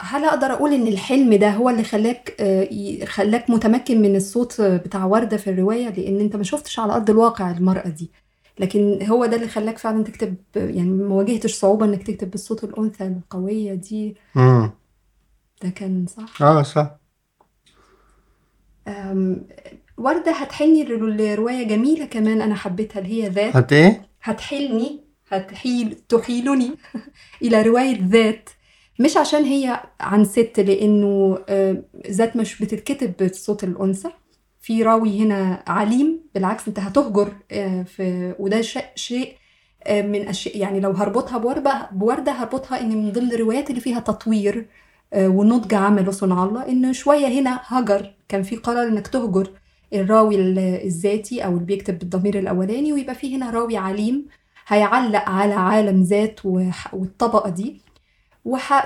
[0.00, 5.04] هل أقدر أقول إن الحلم ده هو اللي خلاك آه، خلاك متمكن من الصوت بتاع
[5.04, 8.10] وردة في الرواية؟ لأن أنت ما شفتش على أرض الواقع المرأة دي.
[8.58, 13.06] لكن هو ده اللي خلاك فعلا تكتب يعني ما واجهتش صعوبة إنك تكتب بالصوت الأنثى
[13.06, 14.16] القوية دي.
[14.34, 14.70] مم.
[15.62, 16.96] ده كان صح؟ آه صح.
[19.98, 23.56] وردة هتحلني لرواية جميلة كمان أنا حبيتها اللي هي ذات.
[23.56, 25.00] هت إيه؟ هتحيلني
[25.32, 26.70] هتحيل تحيلني
[27.42, 28.50] إلى رواية ذات.
[29.00, 34.08] مش عشان هي عن ست لأنه آه، ذات مش بتتكتب بصوت الأنثى.
[34.60, 39.34] في راوي هنا عليم بالعكس أنت هتهجر آه، في وده شيء شيء
[39.84, 44.00] آه، من أشياء يعني لو هربطها بوردة بوردة هربطها إن من ضمن الروايات اللي فيها
[44.00, 44.66] تطوير
[45.16, 48.14] ونضج عمله صنع الله إن شوية هنا هجر.
[48.28, 49.50] كان في قرار إنك تهجر.
[49.92, 54.26] الراوي ال- الذاتي أو اللي بيكتب بالضمير الأولاني ويبقى في هنا راوي عليم
[54.66, 56.40] هيعلق على عالم ذات
[56.92, 57.80] والطبقة دي.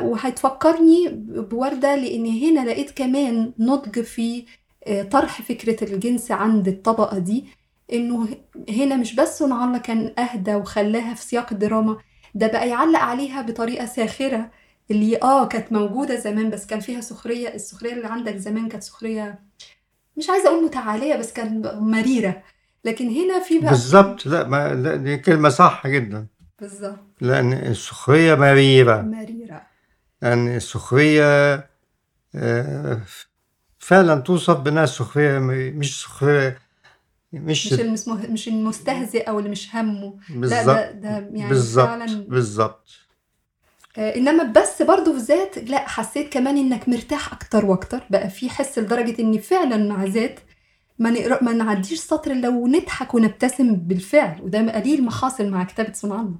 [0.02, 4.44] وهتفكرني بوردة لأن هنا لقيت كمان نضج في
[4.86, 7.44] آه، طرح فكرة الجنس عند الطبقة دي
[7.92, 8.38] إنه ه-
[8.72, 11.98] هنا مش بس صنع الله كان أهدى وخلاها في سياق الدراما
[12.34, 14.50] ده بقى يعلق عليها بطريقة ساخرة
[14.90, 19.38] اللي آه كانت موجودة زمان بس كان فيها سخرية السخرية اللي عندك زمان كانت سخرية
[20.18, 22.42] مش عايزة أقول متعالية بس كانت مريرة.
[22.84, 24.26] لكن هنا في بقى بالظبط.
[24.26, 26.26] لا ما لا دي كلمة صح جدا.
[26.60, 26.98] بالظبط.
[27.20, 29.00] لأن السخرية مريرة.
[29.02, 29.62] مريرة.
[30.22, 31.24] لأن السخرية
[32.34, 33.00] آه،
[33.78, 36.58] فعلا توصف بأنها سخرية م- مش سخرية
[37.32, 38.26] مش مش المسمه...
[38.30, 40.14] مش المستهزئ أو اللي مش همه.
[40.30, 40.94] لا ده بالظبط.
[41.02, 41.86] ده يعني بالظبط.
[41.86, 42.88] فعلا بالظبط.
[43.98, 48.00] إنما بس برضو في ذات لا حسيت كمان إنك مرتاح أكتر وأكتر.
[48.10, 50.40] بقى في حس لدرجة إني فعلا مع ذات
[50.98, 55.92] ما نقرأ ما نعديش سطر لو نضحك ونبتسم بالفعل وده قليل ما حاصل مع كتابة
[55.92, 56.34] صنع الله.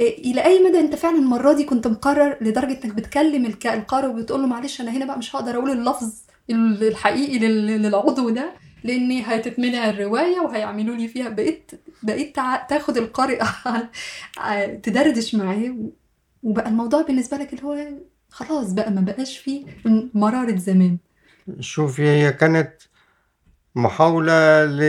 [0.00, 4.40] آه، إلى أي مدى أنت فعلا المرة دي كنت مقرر لدرجة إنك بتكلم القارئ وبتقول
[4.40, 6.12] له معلش أنا هنا بقى مش هقدر أقول اللفظ
[6.50, 8.52] الحقيقي لل- للعضو ده
[8.84, 11.70] لأني هتتمنع الرواية وهيعملوا لي فيها بقيت
[12.02, 12.34] بقيت
[12.68, 13.42] تاخد القارئ
[14.82, 15.74] تدردش معاه
[16.44, 17.88] وبقى الموضوع بالنسبة لك اللي هو
[18.30, 19.66] خلاص بقى ما بقاش فيه
[20.14, 20.98] مرارة زمان.
[21.60, 22.72] شوفي هي كانت
[23.74, 24.80] محاولة ل...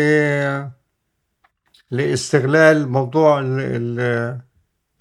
[1.91, 3.60] لاستغلال موضوع ال...
[3.60, 4.39] ال...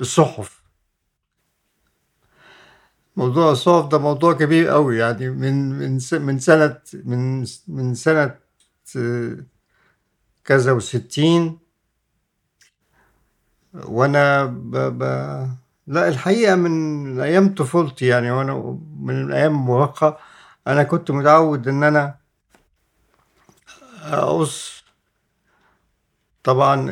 [0.00, 0.62] الصحف.
[3.16, 8.34] موضوع الصحف ده موضوع كبير قوي يعني من من من سنة من من سنة
[10.44, 11.58] كذا وستين
[13.74, 14.76] وأنا ب...
[14.76, 15.02] ب...
[15.86, 20.18] لا الحقيقة من أيام طفولتي يعني وأنا من أيام المراهقة
[20.66, 22.14] أنا كنت متعود إن أنا
[24.02, 24.84] أقص.
[26.44, 26.90] طبعا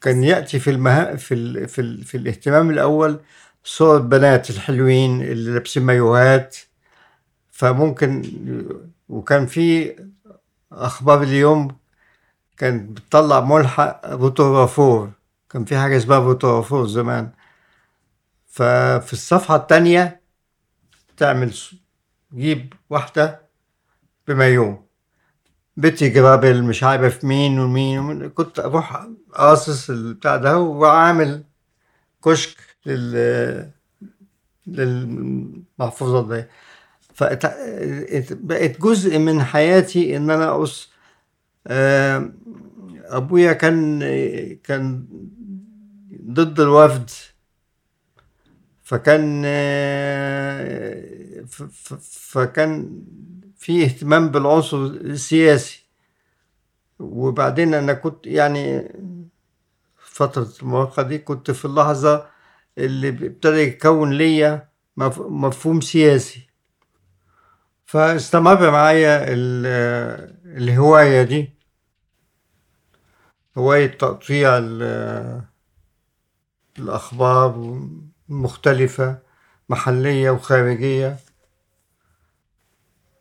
[0.00, 1.68] كان يأتي في المها في ال...
[1.68, 2.04] في, ال...
[2.04, 3.20] في الاهتمام الأول
[3.64, 6.56] صور بنات الحلوين اللي لابسين مايوهات.
[7.50, 8.22] فممكن
[9.08, 9.96] وكان في
[10.72, 11.76] أخبار اليوم
[12.56, 15.10] كانت بتطلع ملحق photogravure
[15.52, 17.30] كان في حاجة اسمها photogravure زمان.
[18.46, 20.20] ففي الصفحة التانية
[21.16, 21.54] تعمل
[22.34, 23.40] جيب واحدة
[24.28, 24.86] بمايو
[25.76, 28.28] بيتي جرابل مش عارف مين ومين ومين.
[28.30, 31.44] كنت أروح قاصص البتاع ده وعامل
[32.24, 32.56] كشك
[32.86, 33.70] لل
[34.66, 36.44] للمحفوظات دي.
[37.14, 40.92] فبقت جزء من حياتي إن أنا أقص
[43.06, 44.00] أبويا كان
[44.64, 45.06] كان
[46.30, 47.10] ضد الوفد.
[48.84, 49.42] فكان
[52.10, 53.02] فكان
[53.56, 55.82] في اهتمام بالعنصر السياسي.
[56.98, 58.92] وبعدين أنا كنت يعني
[59.96, 62.26] فترة المراهقة دي كنت في اللحظة
[62.78, 66.46] اللي ابتدى يتكون ليا مف- مفهوم سياسي.
[67.84, 71.52] فاستمر معايا ال- الهواية دي.
[73.58, 74.58] هواية تقطيع
[76.78, 77.78] الأخبار
[78.30, 79.18] المختلفة
[79.68, 81.16] محلية وخارجية.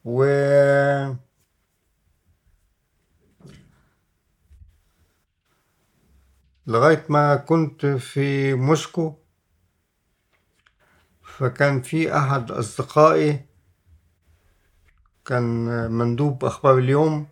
[0.06, 0.23] و
[6.68, 9.14] لغاية ما كنت في موسكو
[11.23, 13.45] فكان في أحد أصدقائي
[15.26, 15.45] كان
[15.91, 17.28] مندوب أخبار اليوم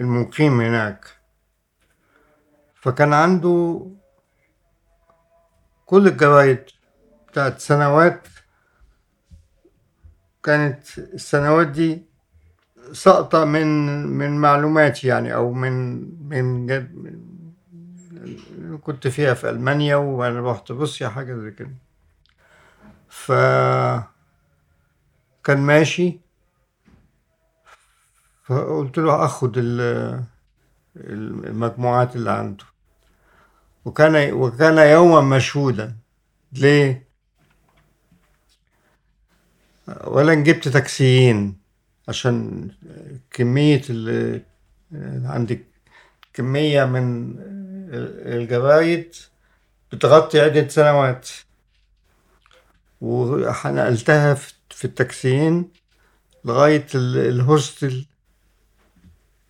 [0.00, 1.16] المقيم هناك.
[2.74, 3.86] فكان عنده
[5.86, 6.64] كل الجرايد
[7.28, 8.28] بتاعت سنوات
[10.42, 12.02] كانت السنوات دي
[12.92, 13.66] ساقطة من
[14.06, 17.16] من معلوماتي يعني أو من من جد
[18.82, 21.70] كنت فيها في ألمانيا وأنا رحت روسيا حاجة زي كده.
[23.08, 23.32] ف
[25.44, 26.20] كان ماشي.
[28.44, 30.24] فقلت له أخد ال-
[30.96, 32.64] المجموعات اللي عنده.
[33.86, 35.96] وكان وكان يوما مشهودا.
[36.52, 37.06] ليه؟
[39.88, 41.56] اولا جبت تاكسيين
[42.08, 42.68] عشان
[43.30, 44.42] كمية ال
[45.24, 45.64] عندك
[46.34, 47.34] كمية من
[48.26, 49.14] الجرايد
[49.92, 51.28] بتغطي عدة سنوات.
[53.00, 54.34] ونقلتها
[54.70, 55.70] في التاكسيين
[56.44, 58.06] لغاية ال- الهوستل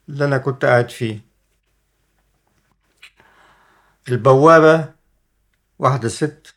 [0.08, 1.25] اللي أنا كنت قاعد فيه.
[4.08, 4.92] البوابة
[5.78, 6.54] واحدة ست.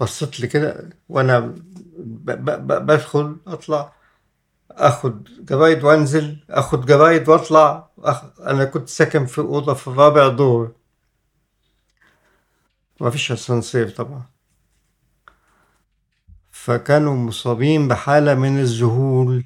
[0.00, 3.92] بصت لي كده ب- بدخل أطلع
[4.70, 8.40] آخد جرايد وأنزل آخد جرايد وأطلع أخ...
[8.40, 10.72] أنا كنت ساكن في أوضة في الرابع دور.
[13.00, 14.22] ما فيش أسانسير طبعا.
[16.50, 19.44] فكانوا مصابين بحالة من الذهول.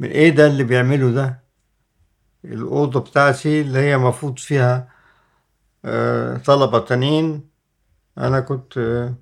[0.00, 1.43] من إيه ده اللي بيعمله ده؟
[2.44, 4.88] الأوضة بتاعتي اللي هي مفروض فيها
[5.84, 7.48] آه، طلبة تانيين.
[8.18, 9.14] أنا كنت آه،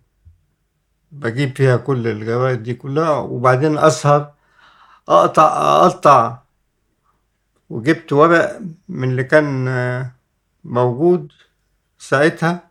[1.12, 4.32] بجيب فيها كل الجرايد دي كلها وبعدين أسهر
[5.08, 5.46] أقطع
[5.84, 6.38] أقطع
[7.70, 10.12] وجبت ورق من اللي كان آه،
[10.64, 11.32] موجود
[11.98, 12.70] ساعتها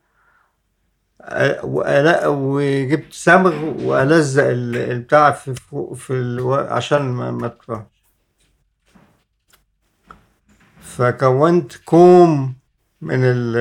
[2.27, 3.53] وجبت صمغ
[3.83, 6.53] وألزق ال- البتاع في فوق في ألو...
[6.53, 8.00] عشان ما ما تروحش
[10.97, 12.55] فكونت كوم
[13.01, 13.55] من ال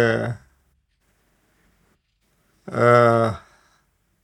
[2.69, 3.39] آه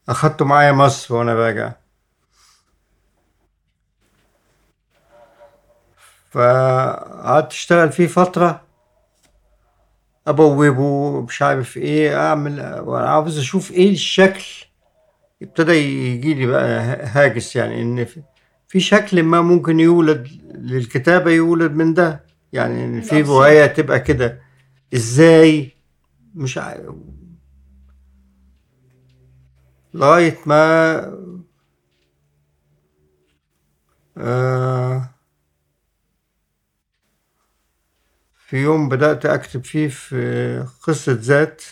[0.08, 1.72] أخدته معايا مصر وأنا راجع.
[6.30, 8.62] فقعدت أشتغل فيه فترة
[10.26, 14.44] أبوبه مش عارف إيه أعمل عاوز أشوف إيه الشكل.
[15.42, 16.66] ابتدى يجي لي بقى
[17.06, 18.06] هاجس يعني إن
[18.68, 22.25] في شكل ما ممكن يولد للكتابة يولد من ده.
[22.52, 23.22] يعني في.
[23.22, 24.42] رواية تبقى كده.
[24.94, 25.72] إزاي؟
[26.34, 26.94] مش عارف
[29.94, 30.96] لغاية ما
[34.18, 35.10] آه
[38.34, 41.62] في يوم بدأت أكتب فيه في قصة ذات.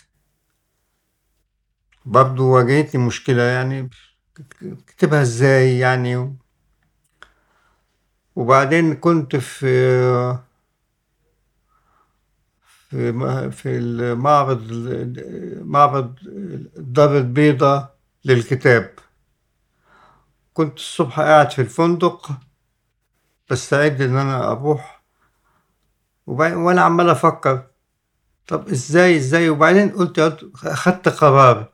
[2.05, 3.89] برضو واجهتني مشكلة يعني.
[4.61, 6.35] اكتبها إزاي يعني؟
[8.35, 9.65] وبعدين كنت في
[13.51, 14.63] في المعرض
[15.61, 16.15] معرض
[16.77, 17.95] الدار البيضاء
[18.25, 18.93] للكتاب.
[20.53, 22.31] كنت الصبح قاعد في الفندق
[23.49, 25.03] بستعد إن أنا أروح.
[26.27, 27.67] وأنا عمال أفكر
[28.47, 30.19] طب إزاي إزاي؟ وبعدين قلت
[30.63, 31.69] أخدت قرار.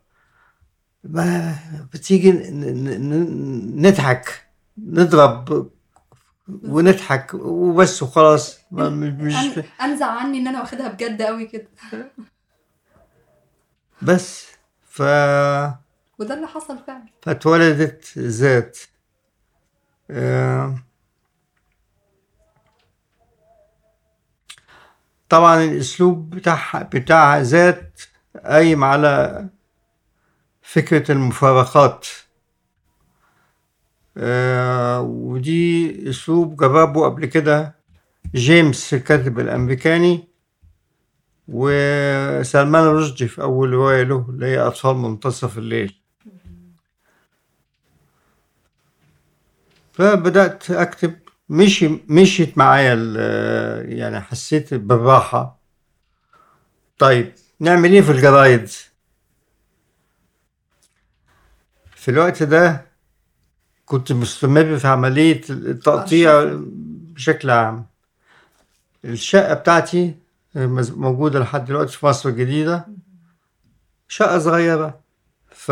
[1.04, 1.56] ما
[1.94, 2.32] بتيجي
[3.76, 5.70] نضحك نضرب
[6.48, 8.60] ونضحك وبس وخلاص.
[8.72, 9.36] مش
[9.82, 11.68] انزع عني إن أنا واخدها بجد قوي كده.
[14.02, 14.48] بس.
[14.86, 15.02] ف
[16.20, 17.06] وده اللي حصل فعلا.
[17.22, 18.80] فاتولدت ذات
[20.12, 20.76] آه،
[25.30, 28.02] طبعا الأسلوب بتاع بتاع ذات
[28.46, 29.46] قايم على
[30.62, 32.08] فكرة المفارقات.
[34.18, 37.76] آه، ودي أسلوب جربه قبل كده.
[38.36, 40.28] جيمس الكاتب الأمريكاني
[41.48, 46.02] وسلمان رشدي في أول رواية له اللي هي أطفال منتصف الليل.
[49.94, 51.16] فبدأت أكتب.
[51.50, 52.96] مشي مشيت معايا
[53.82, 55.60] يعني حسيت بالراحة.
[56.98, 58.70] طيب نعمل إيه في الجرايد؟
[61.96, 62.91] في الوقت ده
[63.92, 66.52] كنت مستمر في عملية التقطيع
[67.14, 67.86] بشكل عام.
[69.06, 70.16] الشقة بتاعتي
[70.56, 72.86] موجودة لحد دلوقتي في مصر الجديدة.
[74.08, 75.00] شقة صغيرة.
[75.50, 75.72] ف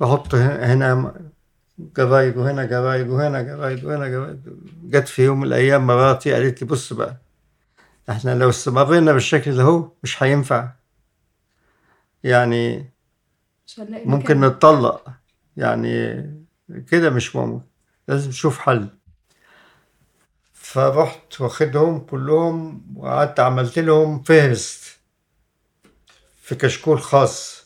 [0.00, 1.14] بحط هنا
[1.78, 4.42] جرايد وهنا جرايد وهنا جرايد وهنا جرايد.
[4.84, 7.16] جت في يوم من الأيام مراتي قالت لي بص بقى
[8.10, 10.68] إحنا لو استمرينا بالشكل ده هو مش هينفع.
[12.24, 12.92] يعني
[13.78, 14.40] ممكن.
[14.40, 15.13] نتطلق.
[15.56, 16.22] يعني
[16.88, 17.66] كده مش ممكن
[18.08, 18.88] لازم نشوف حل.
[20.54, 25.00] فرحت واخدهم كلهم وقعدت عملت لهم فهرست
[26.42, 27.64] في كشكول خاص.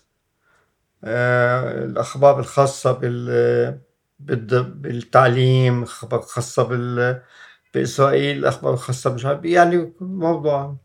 [1.05, 3.79] آه، الأخبار الخاصة بال
[4.21, 7.23] بالتعليم أخبار خاصة بال
[7.75, 10.77] بإسرائيل أخبار خاصة مش عارف يعني موضوع.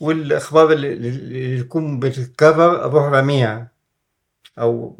[0.00, 3.72] والأخبار اللي, تكون بتتكرر أروح راميها
[4.58, 4.96] أو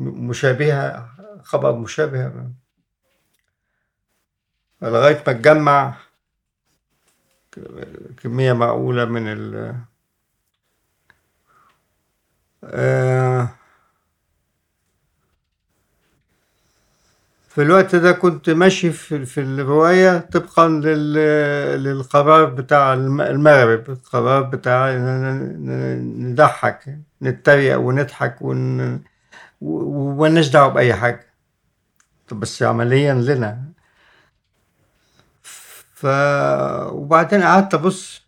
[0.00, 1.10] مشابهة
[1.42, 2.50] خبر مشابه.
[4.82, 5.94] لغاية ما تجمع
[8.22, 9.74] كمية معقولة من ال
[12.64, 13.48] آه،
[17.56, 21.12] في الوقت ده كنت ماشي في, في الرواية طبقا لل...
[21.82, 24.92] للقرار بتاع الم- المغرب القرار بتاع
[26.18, 29.02] نضحك نتريق ونضحك ون...
[30.50, 31.26] دعوة بأي حاجة.
[32.28, 33.62] طب بس عمليا لنا.
[35.94, 36.06] ف
[36.92, 38.22] وبعدين قعدت أبص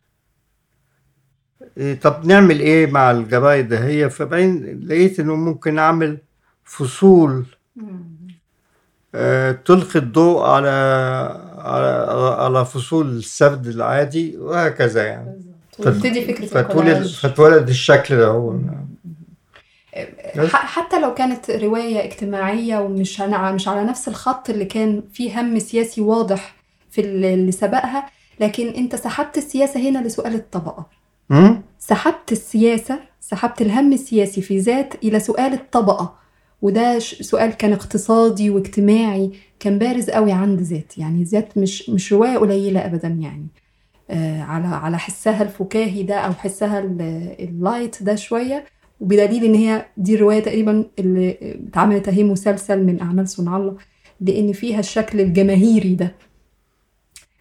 [1.78, 6.18] إيه طب نعمل إيه مع الجرايد هي؟ فبعدين لقيت إنه ممكن أعمل
[6.64, 7.46] فصول
[9.64, 10.68] تلقي الضوء على
[11.58, 12.06] على
[12.38, 15.42] على فصول السرد العادي وهكذا يعني.
[15.78, 18.54] وتبتدي فكرة فتولد فتولد الشكل ده هو.
[20.52, 26.00] حتى لو كانت رواية اجتماعية ومش مش على نفس الخط اللي كان فيه هم سياسي
[26.00, 26.54] واضح
[26.90, 28.06] في ال- اللي سبقها
[28.40, 30.86] لكن انت سحبت السياسة هنا لسؤال الطبقة.
[31.30, 36.14] مم؟ سحبت السياسة سحبت الهم السياسي في ذات إلى سؤال الطبقة.
[36.62, 39.30] وده سؤال كان اقتصادي واجتماعي
[39.60, 43.46] كان بارز قوي عند ذات يعني ذات مش مش رواية قليلة أبدا يعني.
[44.10, 48.64] آه على على حسها الفكاهي ده أو حسها ال- اللايت ده شوية
[49.00, 53.76] وبدليل إن هي دي الرواية تقريبا اللي اتعملت أهي مسلسل من أعمال صنع الله
[54.20, 56.14] لأن فيها الشكل الجماهيري ده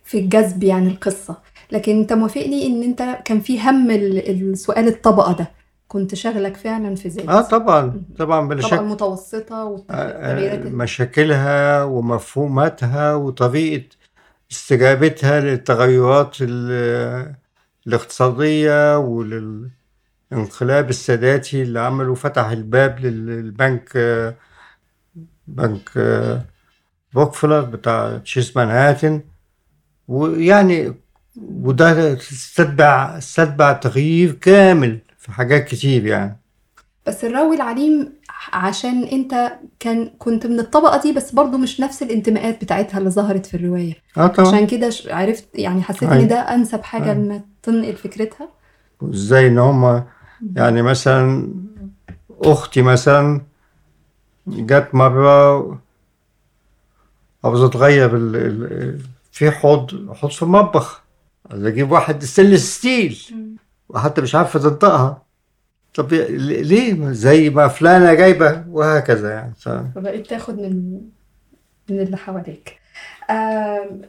[0.03, 1.37] في الجذب يعني القصة.
[1.71, 5.51] لكن أنت موافقني إن أنت كان في هم ال- السؤال الطبقة ده.
[5.87, 8.73] كنت شغلك فعلا في ذات آه طبعا طبعا بلا شك.
[8.73, 13.85] المتوسطة آه، والتغييرات ال- مشاكلها ومفهوماتها وطريقة
[14.51, 17.35] استجابتها للتغيرات ال-
[17.87, 24.35] الاقتصادية وللانقلاب الساداتي اللي عمله فتح الباب للبنك آه،
[25.47, 26.45] بنك آه،
[27.15, 29.21] روكفلر بتاع تشيس مانهاتن.
[30.07, 30.93] ويعني
[31.41, 34.99] وده استتبع استتبع تغيير كامل.
[35.27, 36.37] في حاجات كتير يعني
[37.07, 38.13] بس الراوي العليم
[38.53, 43.45] عشان انت كان كنت من الطبقة دي بس برضو مش نفس الانتماءات بتاعتها اللي ظهرت
[43.45, 46.23] في الرواية آه طبعا عشان كده عرفت يعني حسيت أيوة.
[46.23, 47.13] ان ده أنسب حاجة أيوة.
[47.13, 48.49] انك تنقل فكرتها
[49.01, 50.03] وازاي ان هم
[50.55, 51.53] يعني مثلا
[52.41, 53.41] أختي مثلا
[54.47, 55.57] جت مرة
[57.43, 58.09] عاوزه تغير.
[59.31, 61.01] في حوض حوض في المطبخ
[61.51, 63.19] عايز أجيب واحد stainless steel
[63.89, 65.21] وحتى مش عارفه تنطقها
[65.95, 69.53] طب ليه؟ زي ما فلانة جايبة وهكذا يعني.
[69.59, 69.69] ف...
[69.69, 71.01] فبقيت تاخد من
[71.89, 72.79] من اللي حواليك.
[73.29, 74.01] آم،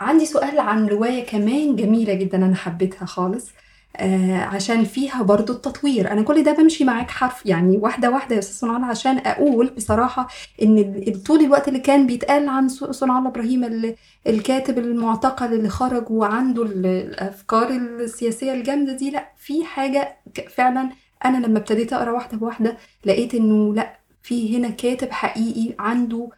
[0.00, 3.50] عندي سؤال عن رواية كمان جميلة جدا أنا حبيتها خالص.
[3.96, 6.12] آه عشان فيها برضو التطوير.
[6.12, 9.66] أنا كل ده بمشي معاك حرف يعني واحدة واحدة يا أستاذ صنع الله عشان أقول
[9.76, 10.28] بصراحة
[10.62, 13.94] إن ال- طول الوقت اللي كان بيتقال عن س- صنع الله إبراهيم ال-
[14.26, 20.90] الكاتب المعتقل اللي خرج وعنده ال- الأفكار السياسية الجامدة دي لأ في حاجة ك- فعلا
[21.24, 26.28] أنا لما ابتديت أقرأ واحدة بواحدة لقيت إنه لأ في هنا كاتب حقيقي عنده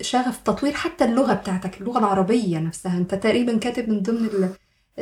[0.00, 2.98] شغف تطوير حتى اللغة بتاعتك اللغة العربية نفسها.
[2.98, 4.50] أنت تقريبا كاتب من ضمن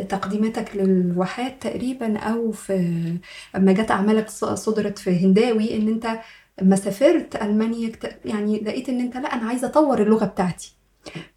[0.08, 3.18] تقديماتك للواحات تقريبا أو في
[3.56, 6.18] اما جت أعمالك صدرت في هنداوي إن أنت
[6.62, 7.92] لما سافرت ألمانيا
[8.24, 10.74] يعني لقيت إن أنت لأ أنا عايزة أطور اللغة بتاعتي.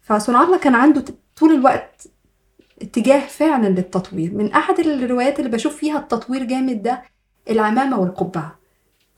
[0.02, 1.04] فصنع الله كان عنده
[1.36, 2.06] طول الوقت
[2.82, 4.34] اتجاه فعلا للتطوير.
[4.34, 7.02] من أحد الروايات اللي بشوف فيها التطوير جامد ده
[7.50, 8.58] العمامة والقبعة.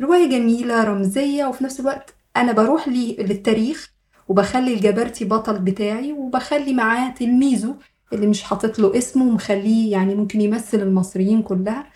[0.01, 3.93] رواية جميلة رمزية وفي نفس الوقت أنا بروح للتاريخ
[4.29, 7.75] وبخلي الجبرتي بطل بتاعي وبخلي معاه تلميذه
[8.13, 11.87] اللي مش حاطط له اسمه ومخليه يعني ممكن يمثل المصريين كلها.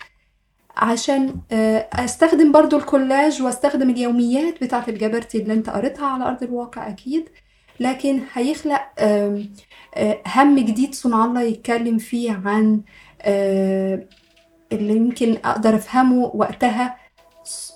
[0.77, 6.89] عشان آه، أستخدم برضو الكولاج وأستخدم اليوميات بتاعت الجبرتي اللي أنت قريتها على أرض الواقع
[6.89, 7.29] أكيد.
[7.79, 9.43] لكن هيخلق آه،
[10.35, 12.81] هم جديد صنع الله يتكلم فيه عن
[13.21, 14.07] آه،
[14.71, 16.97] اللي يمكن أقدر أفهمه وقتها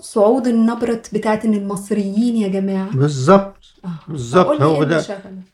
[0.02, 2.90] صعود النبرة بتاعت إن المصريين يا جماعة.
[2.92, 3.61] بالظبط.
[4.08, 5.06] بالظبط، فقول لي هو إيه ده.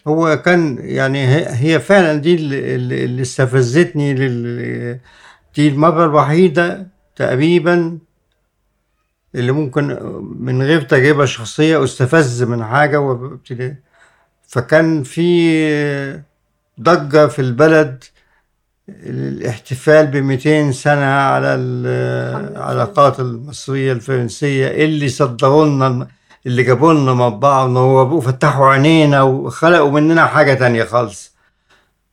[0.07, 4.99] هو كان يعني هي فعلا دي اللي, استفزتني لل
[5.55, 7.97] دي المرة الوحيدة تقريبا
[9.35, 9.97] اللي ممكن
[10.39, 13.75] من غير تجربة شخصية استفز من حاجة وابتدي.
[14.47, 16.21] فكان في
[16.81, 18.03] ضجة في البلد
[18.89, 26.07] الاحتفال ب 200 سنة على العلاقات المصرية الفرنسية اللي صدروا لنا
[26.47, 31.35] اللي جابوا لنا مطبعة ونوروه فتحوا عينينا وخلقوا مننا حاجة تانية خالص.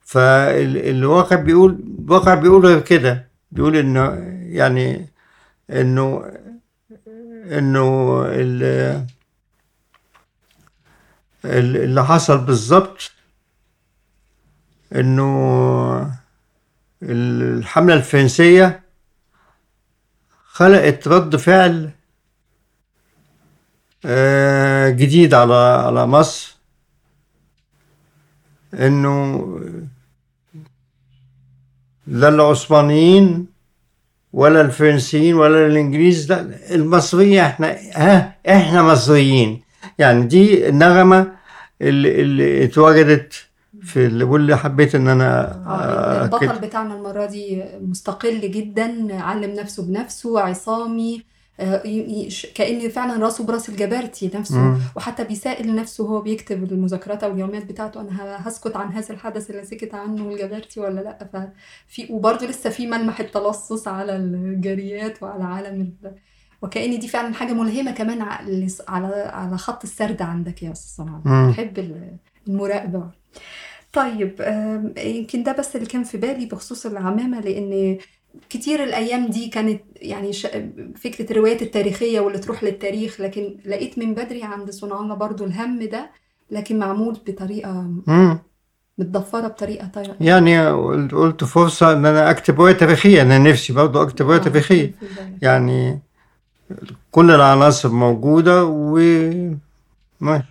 [0.01, 3.29] فالواقع بيقول الواقع بيقول غير كده.
[3.53, 5.09] بيقول إنه يعني
[5.71, 6.25] إنه
[7.59, 9.07] إنه ال-
[11.45, 13.11] ال- اللي حصل بالظبط
[14.95, 16.15] إنه
[17.03, 18.83] الحملة الفرنسية
[20.47, 21.91] خلقت رد فعل
[24.91, 26.57] جديد على على مصر.
[28.75, 29.47] إنه
[32.07, 33.47] لا العثمانيين
[34.33, 39.63] ولا الفرنسيين ولا الإنجليز لا المصريين إحنا ها إحنا مصريين.
[39.99, 41.33] يعني دي النغمة
[41.83, 43.47] اللي, اللي اتوجدت
[43.83, 49.51] في اللي واللي حبيت إن أنا آه، البطل أكد بتاعنا المرة دي مستقل جدا علم
[49.51, 51.23] نفسه بنفسه عصامي
[51.61, 51.83] آه،
[52.55, 54.79] كأن فعلا راسه براس الجبرتي نفسه مم.
[54.97, 59.65] وحتى بيسائل نفسه وهو بيكتب المذكرات أو اليوميات بتاعته أنا هسكت عن هذا الحدث اللي
[59.65, 61.29] سكت عنه الجبرتي ولا لأ
[61.89, 66.13] ففي وبرضه لسه في ملمح التلصص على الجريات وعلى عالم ال...
[66.63, 68.23] وكأن دي فعلا حاجة ملهمة كمان
[68.89, 71.51] على على خط السرد عندك يا أستاذ صنعان مم.
[71.51, 72.17] بحب ال-
[72.49, 73.11] المراقبة
[73.93, 74.35] طيب
[74.99, 77.99] يمكن ده بس اللي كان في بالي بخصوص العمامة لأن
[78.51, 80.47] كتير الأيام دي كانت يعني ش...
[80.97, 85.83] فكرة الروايات التاريخية واللي تروح للتاريخ لكن لقيت من بدري عند صنع الله برضو الهم
[85.83, 86.11] ده
[86.51, 87.73] لكن معمول بطريقة
[88.07, 88.39] مم.
[88.99, 90.69] متضفرة بطريقة طيبة يعني
[91.13, 95.43] قلت فرصة إن أنا أكتب رواية تاريخية أنا نفسي برضه أكتب رواية تاريخية في بالك.
[95.43, 95.99] يعني
[97.11, 98.99] كل العناصر موجودة و
[100.21, 100.45] ماشي.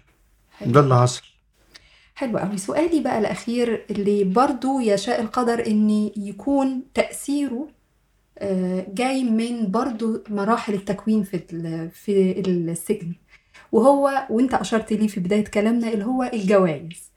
[0.66, 1.22] ده اللي حصل
[2.16, 7.73] حلو قوي سؤالي بقى الأخير اللي برضو يشاء القدر إن يكون تأثيره آه،
[8.94, 11.40] جاي من برضو مراحل التكوين في
[11.94, 13.14] في السجن.
[13.72, 17.12] وهو وانت أشرت ليه في بداية كلامنا اللي هو الجوائز.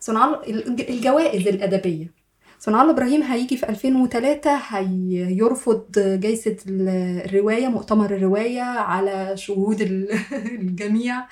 [0.00, 2.22] صنع الج- الجوائز الأدبية.
[2.58, 10.08] صنع الله إبراهيم هيجي في 2003 هيرفض جايزة الرواية مؤتمر الرواية على شهود ال-
[10.60, 11.18] الجميع.
[11.18, 11.26] آه،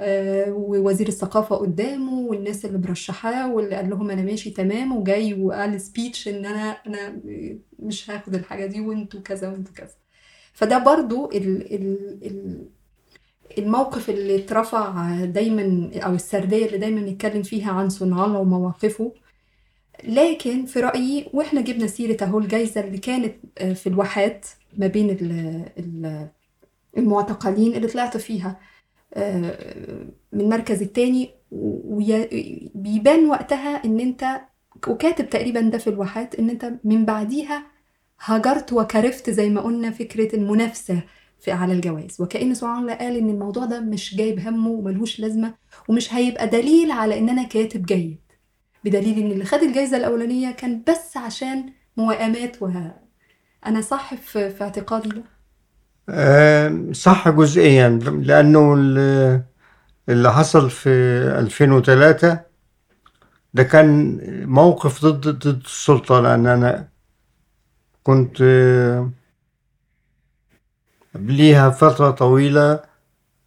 [0.00, 6.28] ووزير الثقافة قدامه والناس اللي مرشحاه واللي قال لهم أنا ماشي تمام وجاي وقال سبيتش
[6.28, 7.20] إن أنا أنا
[7.78, 9.94] مش هاخد الحاجة دي وأنتوا كذا وأنتوا كذا.
[10.52, 12.66] فده برضو ال ال ال
[13.58, 19.12] الموقف اللي اترفع دايما أو السردية اللي دايما نتكلم فيها عن صنع الله ومواقفه.
[20.04, 24.46] لكن في رأيي وإحنا جبنا سيرة أهو الجايزة اللي كانت آه، في الواحات
[24.76, 26.28] ما بين ال- ال-
[26.96, 28.48] المعتقلين اللي طلعت فيها.
[28.48, 28.56] آه،
[30.32, 34.40] من المركز التاني وبيبان وقتها إن أنت
[34.88, 37.66] وكاتب تقريبا ده في الواحات إن أنت من بعديها
[38.20, 41.02] هجرت وكرفت زي ما قلنا فكرة المنافسة
[41.40, 42.16] في على الجواز.
[42.20, 45.54] وكأن سبحان قال إن الموضوع ده مش جايب همه وملهوش لازمة
[45.88, 48.18] ومش هيبقى دليل على إن أنا كاتب جيد.
[48.84, 53.00] بدليل إن اللي خد الجايزة الأولانية كان بس عشان موائمات وها
[53.66, 55.22] أنا صح في, اعتقادي ده؟
[56.92, 57.88] صح جزئيا
[58.22, 59.42] لأنه ال-
[60.08, 60.88] اللي حصل في
[61.38, 62.40] 2003
[63.54, 64.18] ده كان
[64.48, 66.88] موقف ضد ضد السلطة لأن أنا
[68.02, 69.10] كنت آه،
[71.14, 72.80] قبليها فترة طويلة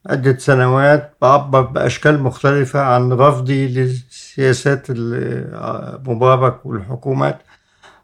[0.05, 7.39] عدة سنوات بعبر بأشكال مختلفة عن رفضي لسياسات ال- مبارك والحكومات.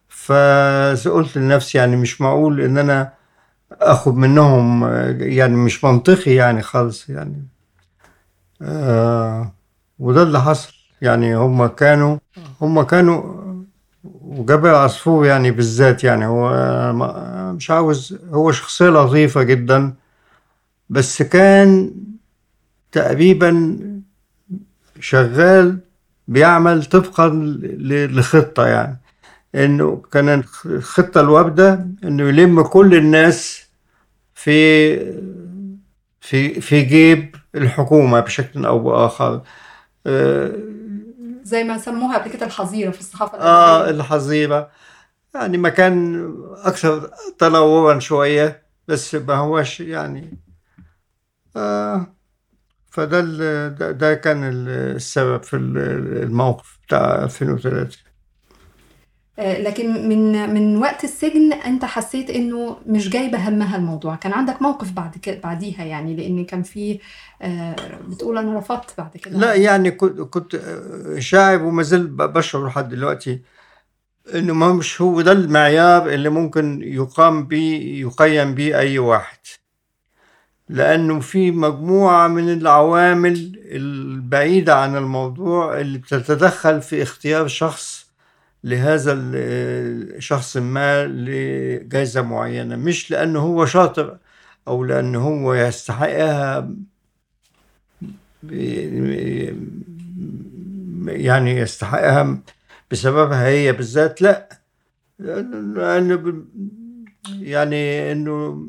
[0.10, 3.14] فقلت لنفسي يعني مش معقول إن أنا
[3.82, 4.86] اخد منهم
[5.20, 7.48] يعني مش منطقي يعني خالص يعني.
[8.62, 9.52] آه
[10.00, 10.74] وده اللي حصل.
[11.02, 12.18] يعني هم كانوا
[12.62, 13.46] هم كانوا
[14.22, 16.26] وجابر عصفور يعني بالذات يعني.
[16.26, 16.54] هو
[17.54, 19.94] مش عاوز هو شخصية لطيفة جدا
[20.90, 21.92] بس كان
[22.92, 23.78] تقريبا
[25.00, 25.80] شغال
[26.28, 27.30] بيعمل طبقا
[28.12, 29.00] لخطة يعني.
[29.56, 33.65] إنه كان الخطة الواردة إنه يلم كل الناس
[34.36, 34.95] في
[36.22, 39.41] في في جيب الحكومة بشكل أو بآخر.
[40.07, 40.52] آه,
[41.44, 44.72] زي ما سموها قبل كده الحظيرة في الصحافة آه الأدبية الحظيرة.
[45.36, 46.26] يعني مكان
[46.64, 50.38] أكثر تنورا شوية بس ما هوش يعني
[51.56, 52.07] آه
[52.91, 53.22] فده
[53.91, 55.78] ده, كان السبب في ال-
[56.24, 58.15] الموقف بتاع 2003 آه،
[59.38, 64.16] لكن من من وقت السجن انت حسيت انه مش جايبه همها الموضوع.
[64.16, 66.99] كان عندك موقف بعد كده بعديها يعني لأن كان في
[67.41, 67.76] آه،
[68.07, 69.38] بتقول أنا رفضت بعد كده.
[69.38, 70.62] لا يعني كنت كنت
[71.20, 73.41] شاعر وما زلت بشعر لحد دلوقتي
[74.36, 79.38] إنه ما مش هو ده المعيار اللي ممكن يقام به يقيم به أي واحد.
[80.70, 88.05] لأنه في مجموعة من العوامل البعيدة عن الموضوع اللي بتتدخل في اختيار شخص
[88.66, 94.18] لهذا الشخص ما لجائزة معينة مش لأنه هو شاطر
[94.68, 96.70] أو لأنه هو يستحقها
[101.08, 102.38] يعني يستحقها
[102.92, 104.50] بسببها هي بالذات لا.
[105.20, 106.44] لأنه
[107.40, 108.68] يعني إنه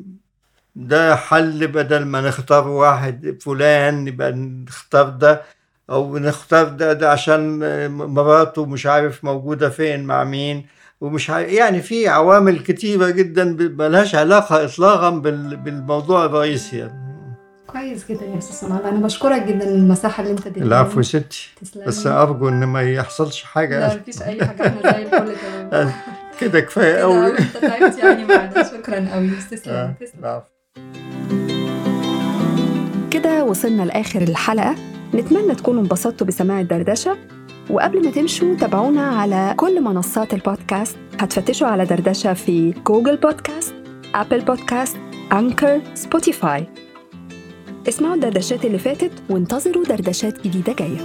[0.75, 5.41] ده حل بدل ما نختار واحد فلان يبقى نختار ده.
[5.89, 7.59] أو نختار ده, ده عشان
[7.91, 10.65] مراته مش عارف موجودة فين مع مين.
[11.01, 17.07] ومش عارف يعني في عوامل كتيرة جدا ملهاش علاقة اطلاقا بالموضوع الرئيسي يعني.
[17.67, 21.49] كويس جدا يا أستاذ سمال أنا بشكرك جدا المساحة اللي أنت اديتها العفو يا ستي.
[21.87, 23.79] بس أرجو إن ما يحصلش حاجة.
[23.79, 24.67] لا مفيش أي حاجة.
[24.67, 25.35] إحنا زي الفل
[25.71, 25.91] تمام.
[26.41, 30.41] كده كفاية قوي أنت تعبت يعني معنا شكرا قوي تسلم تسلم.
[33.11, 34.75] كده وصلنا لآخر الحلقة.
[35.13, 37.17] نتمنى تكونوا انبسطتوا بسماع الدردشة.
[37.69, 40.97] وقبل ما تمشوا تابعونا على كل منصات البودكاست.
[41.19, 43.73] هتفتشوا على دردشة في Google Podcast
[44.15, 44.97] Apple Podcast
[45.33, 46.67] Anchor Spotify
[47.89, 50.97] اسمعوا الدردشات اللي فاتت وانتظروا دردشات جديدة جاية.